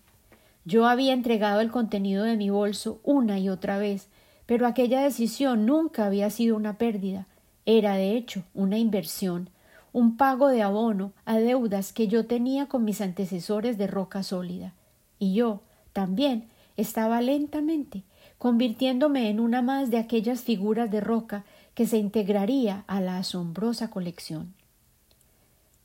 yo 0.67 0.87
había 0.87 1.13
entregado 1.15 1.61
el 1.61 1.71
contenido 1.71 2.25
de 2.25 2.37
mi 2.37 2.51
bolso 2.51 3.01
una 3.05 3.39
y 3.39 3.49
otra 3.49 3.79
vez, 3.79 4.09
pero 4.47 4.67
aquella 4.67 5.01
decisión 5.01 5.65
nunca 5.65 6.05
había 6.05 6.29
sido 6.29 6.57
una 6.57 6.77
pérdida, 6.77 7.27
era 7.65 7.95
de 7.95 8.17
hecho 8.17 8.43
una 8.53 8.77
inversión, 8.77 9.49
un 9.93 10.17
pago 10.17 10.49
de 10.49 10.63
abono 10.63 11.13
a 11.25 11.39
deudas 11.39 11.93
que 11.93 12.09
yo 12.09 12.27
tenía 12.27 12.67
con 12.67 12.85
mis 12.85 13.01
antecesores 13.01 13.79
de 13.79 13.87
roca 13.87 14.23
sólida. 14.23 14.75
Y 15.19 15.35
yo, 15.35 15.63
también, 15.93 16.49
estaba 16.77 17.23
lentamente 17.23 18.03
convirtiéndome 18.39 19.31
en 19.31 19.41
una 19.41 19.63
más 19.63 19.91
de 19.91 19.99
aquellas 19.99 20.43
figuras 20.43 20.91
de 20.91 21.01
roca 21.01 21.45
que 21.75 21.87
se 21.87 21.99
integraría 21.99 22.85
a 22.87 23.01
la 23.01 23.19
asombrosa 23.19 23.89
colección. 23.89 24.53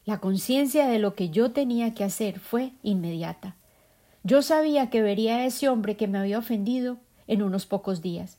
La 0.06 0.18
conciencia 0.18 0.88
de 0.88 1.00
lo 1.00 1.14
que 1.14 1.30
yo 1.30 1.52
tenía 1.52 1.94
que 1.94 2.04
hacer 2.04 2.40
fue 2.40 2.72
inmediata. 2.84 3.56
Yo 4.24 4.42
sabía 4.42 4.90
que 4.90 5.02
vería 5.02 5.38
a 5.38 5.46
ese 5.46 5.68
hombre 5.68 5.98
que 5.98 6.08
me 6.08 6.20
había 6.20 6.38
ofendido 6.38 6.98
en 7.28 7.42
unos 7.42 7.66
pocos 7.66 8.02
días, 8.02 8.38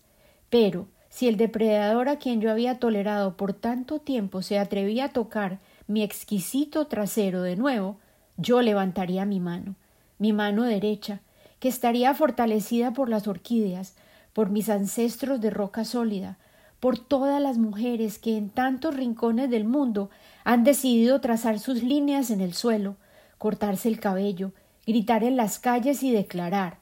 pero 0.49 0.87
si 1.09 1.29
el 1.29 1.37
depredador 1.37 2.09
a 2.09 2.19
quien 2.19 2.41
yo 2.41 2.51
había 2.51 2.79
tolerado 2.79 3.37
por 3.37 3.53
tanto 3.53 3.99
tiempo 3.99 4.43
se 4.43 4.59
atrevía 4.59 5.07
a 5.07 5.13
tocar 5.13 5.59
mi 5.89 6.03
exquisito 6.03 6.87
trasero 6.87 7.43
de 7.43 7.57
nuevo, 7.57 7.99
yo 8.37 8.63
levantaría 8.63 9.27
mi 9.27 9.41
mano, 9.41 9.75
mi 10.19 10.33
mano 10.33 10.63
derecha, 10.63 11.21
que 11.59 11.69
estaría 11.69 12.15
fortalecida 12.15 12.93
por 12.93 13.09
las 13.09 13.27
orquídeas, 13.27 13.95
por 14.33 14.51
mis 14.51 14.69
ancestros 14.69 15.41
de 15.41 15.51
roca 15.51 15.85
sólida, 15.85 16.39
por 16.81 16.99
todas 16.99 17.43
las 17.43 17.59
mujeres 17.59 18.19
que 18.19 18.37
en 18.37 18.51
tantos 18.51 18.97
rincones 18.97 19.51
del 19.51 19.65
mundo 19.65 20.11
han 20.45 20.65
decidido 20.65 21.21
trazar 21.21 21.59
sus 21.59 21.83
líneas 21.83 22.31
en 22.31 22.41
el 22.41 22.55
suelo, 22.55 22.97
cortarse 23.39 23.89
el 23.89 24.01
cabello, 24.01 24.53
gritar 24.87 25.25
en 25.25 25.37
las 25.37 25.59
calles 25.59 26.03
y 26.03 26.11
declarar 26.11 26.79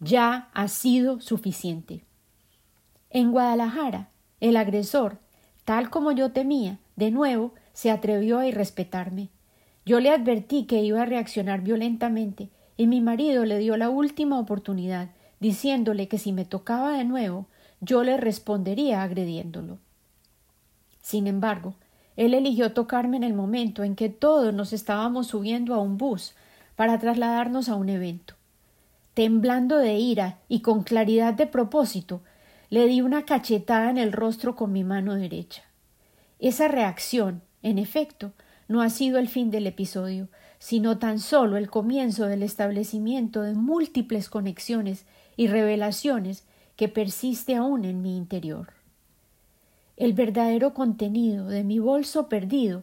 ya 0.00 0.48
ha 0.52 0.66
sido 0.66 1.20
suficiente. 1.20 2.02
En 3.10 3.30
Guadalajara, 3.30 4.08
el 4.40 4.56
agresor, 4.56 5.18
tal 5.64 5.90
como 5.90 6.10
yo 6.10 6.32
temía, 6.32 6.78
de 6.96 7.12
nuevo 7.12 7.54
se 7.72 7.90
atrevió 7.90 8.38
a 8.38 8.46
irrespetarme. 8.46 9.28
Yo 9.86 10.00
le 10.00 10.10
advertí 10.10 10.64
que 10.64 10.82
iba 10.82 11.02
a 11.02 11.06
reaccionar 11.06 11.60
violentamente, 11.60 12.48
y 12.76 12.86
mi 12.86 13.00
marido 13.00 13.44
le 13.44 13.58
dio 13.58 13.76
la 13.76 13.90
última 13.90 14.40
oportunidad, 14.40 15.10
diciéndole 15.38 16.08
que 16.08 16.18
si 16.18 16.32
me 16.32 16.44
tocaba 16.44 16.96
de 16.96 17.04
nuevo, 17.04 17.46
yo 17.80 18.02
le 18.02 18.16
respondería 18.16 19.02
agrediéndolo. 19.02 19.78
Sin 21.00 21.26
embargo, 21.26 21.74
él 22.16 22.34
eligió 22.34 22.72
tocarme 22.72 23.16
en 23.16 23.24
el 23.24 23.34
momento 23.34 23.84
en 23.84 23.94
que 23.94 24.08
todos 24.08 24.52
nos 24.52 24.72
estábamos 24.72 25.28
subiendo 25.28 25.74
a 25.74 25.78
un 25.78 25.96
bus 25.96 26.34
para 26.82 26.98
trasladarnos 26.98 27.68
a 27.68 27.76
un 27.76 27.90
evento. 27.90 28.34
Temblando 29.14 29.78
de 29.78 29.94
ira 29.98 30.40
y 30.48 30.62
con 30.62 30.82
claridad 30.82 31.32
de 31.32 31.46
propósito, 31.46 32.22
le 32.70 32.88
di 32.88 33.02
una 33.02 33.24
cachetada 33.24 33.88
en 33.88 33.98
el 33.98 34.10
rostro 34.10 34.56
con 34.56 34.72
mi 34.72 34.82
mano 34.82 35.14
derecha. 35.14 35.62
Esa 36.40 36.66
reacción, 36.66 37.40
en 37.62 37.78
efecto, 37.78 38.32
no 38.66 38.82
ha 38.82 38.90
sido 38.90 39.20
el 39.20 39.28
fin 39.28 39.52
del 39.52 39.68
episodio, 39.68 40.26
sino 40.58 40.98
tan 40.98 41.20
solo 41.20 41.56
el 41.56 41.70
comienzo 41.70 42.26
del 42.26 42.42
establecimiento 42.42 43.42
de 43.42 43.54
múltiples 43.54 44.28
conexiones 44.28 45.06
y 45.36 45.46
revelaciones 45.46 46.42
que 46.74 46.88
persiste 46.88 47.54
aún 47.54 47.84
en 47.84 48.02
mi 48.02 48.16
interior. 48.16 48.72
El 49.96 50.14
verdadero 50.14 50.74
contenido 50.74 51.46
de 51.46 51.62
mi 51.62 51.78
bolso 51.78 52.28
perdido 52.28 52.82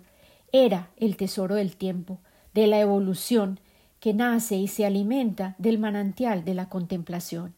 era 0.54 0.90
el 0.96 1.18
tesoro 1.18 1.56
del 1.56 1.76
tiempo, 1.76 2.20
de 2.54 2.68
la 2.68 2.80
evolución, 2.80 3.60
que 4.00 4.14
nace 4.14 4.56
y 4.56 4.68
se 4.68 4.86
alimenta 4.86 5.56
del 5.58 5.78
manantial 5.78 6.46
de 6.46 6.54
la 6.54 6.70
contemplación. 6.70 7.54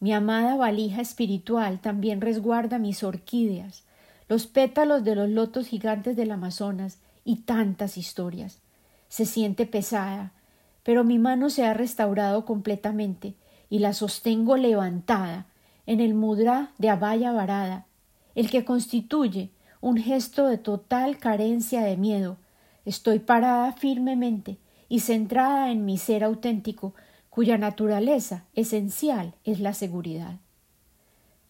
Mi 0.00 0.12
amada 0.12 0.56
valija 0.56 1.00
espiritual 1.00 1.80
también 1.80 2.20
resguarda 2.20 2.78
mis 2.78 3.02
orquídeas, 3.02 3.82
los 4.28 4.46
pétalos 4.46 5.04
de 5.04 5.14
los 5.14 5.28
lotos 5.28 5.66
gigantes 5.66 6.16
del 6.16 6.30
Amazonas 6.30 6.98
y 7.24 7.36
tantas 7.36 7.98
historias. 7.98 8.60
Se 9.08 9.26
siente 9.26 9.66
pesada, 9.66 10.32
pero 10.82 11.04
mi 11.04 11.18
mano 11.18 11.50
se 11.50 11.66
ha 11.66 11.74
restaurado 11.74 12.44
completamente 12.44 13.34
y 13.68 13.80
la 13.80 13.92
sostengo 13.92 14.56
levantada 14.56 15.46
en 15.86 16.00
el 16.00 16.14
mudra 16.14 16.70
de 16.78 16.90
Abaya 16.90 17.32
Varada, 17.32 17.86
el 18.34 18.50
que 18.50 18.64
constituye 18.64 19.50
un 19.80 19.96
gesto 19.96 20.46
de 20.46 20.58
total 20.58 21.18
carencia 21.18 21.82
de 21.82 21.96
miedo. 21.96 22.36
Estoy 22.84 23.18
parada 23.18 23.72
firmemente 23.72 24.58
y 24.88 25.00
centrada 25.00 25.70
en 25.70 25.84
mi 25.84 25.98
ser 25.98 26.24
auténtico, 26.24 26.94
cuya 27.30 27.58
naturaleza 27.58 28.44
esencial 28.54 29.34
es 29.44 29.60
la 29.60 29.74
seguridad. 29.74 30.36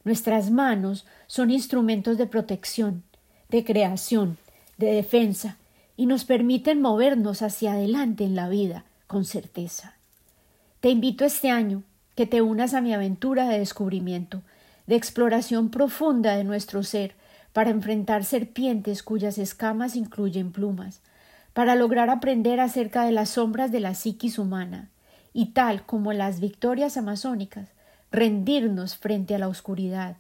Nuestras 0.04 0.50
manos 0.50 1.06
son 1.26 1.50
instrumentos 1.50 2.18
de 2.18 2.26
protección, 2.26 3.04
de 3.48 3.64
creación, 3.64 4.38
de 4.76 4.92
defensa, 4.92 5.56
y 5.96 6.06
nos 6.06 6.24
permiten 6.24 6.80
movernos 6.80 7.42
hacia 7.42 7.72
adelante 7.72 8.24
en 8.24 8.36
la 8.36 8.48
vida 8.48 8.84
con 9.06 9.24
certeza. 9.24 9.96
Te 10.80 10.90
invito 10.90 11.24
este 11.24 11.50
año 11.50 11.82
que 12.14 12.26
te 12.26 12.40
unas 12.40 12.74
a 12.74 12.80
mi 12.80 12.94
aventura 12.94 13.48
de 13.48 13.58
descubrimiento, 13.58 14.42
de 14.86 14.94
exploración 14.94 15.70
profunda 15.70 16.36
de 16.36 16.44
nuestro 16.44 16.82
ser, 16.82 17.14
para 17.52 17.70
enfrentar 17.70 18.24
serpientes 18.24 19.02
cuyas 19.02 19.38
escamas 19.38 19.96
incluyen 19.96 20.52
plumas, 20.52 21.00
para 21.58 21.74
lograr 21.74 22.08
aprender 22.08 22.60
acerca 22.60 23.02
de 23.02 23.10
las 23.10 23.30
sombras 23.30 23.72
de 23.72 23.80
la 23.80 23.96
psiquis 23.96 24.38
humana, 24.38 24.90
y 25.32 25.46
tal 25.46 25.84
como 25.84 26.12
las 26.12 26.38
victorias 26.38 26.96
amazónicas, 26.96 27.72
rendirnos 28.12 28.96
frente 28.96 29.34
a 29.34 29.38
la 29.38 29.48
oscuridad, 29.48 30.18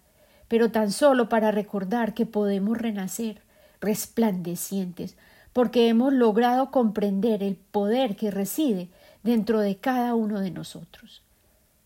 pero 0.48 0.72
tan 0.72 0.90
solo 0.90 1.28
para 1.28 1.52
recordar 1.52 2.12
que 2.12 2.26
podemos 2.26 2.76
renacer, 2.76 3.40
resplandecientes, 3.80 5.16
porque 5.52 5.86
hemos 5.86 6.12
logrado 6.12 6.72
comprender 6.72 7.44
el 7.44 7.54
poder 7.54 8.16
que 8.16 8.32
reside 8.32 8.88
dentro 9.22 9.60
de 9.60 9.76
cada 9.76 10.16
uno 10.16 10.40
de 10.40 10.50
nosotros. 10.50 11.22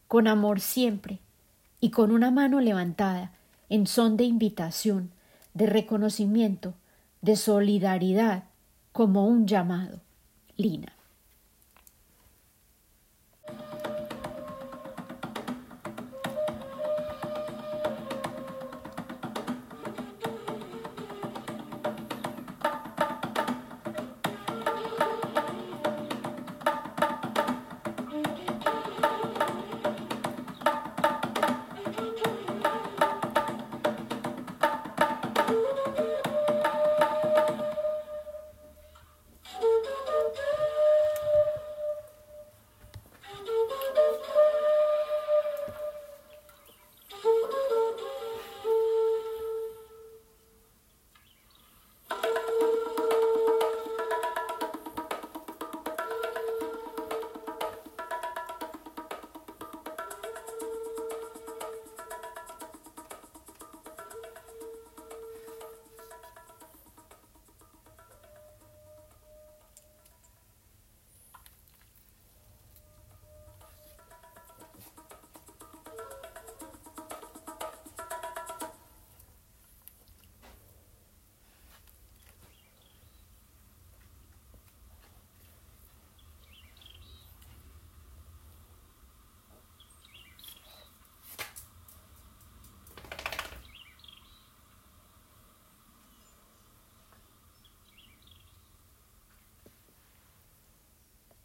Con 0.08 0.28
amor 0.28 0.60
siempre 0.60 1.18
y 1.78 1.90
con 1.90 2.10
una 2.10 2.30
mano 2.30 2.62
levantada 2.62 3.32
en 3.68 3.86
son 3.86 4.16
de 4.16 4.24
invitación, 4.24 5.10
de 5.52 5.66
reconocimiento, 5.66 6.72
de 7.20 7.36
solidaridad, 7.36 8.44
como 8.92 9.26
un 9.26 9.46
llamado. 9.46 10.00
Lina. 10.56 10.92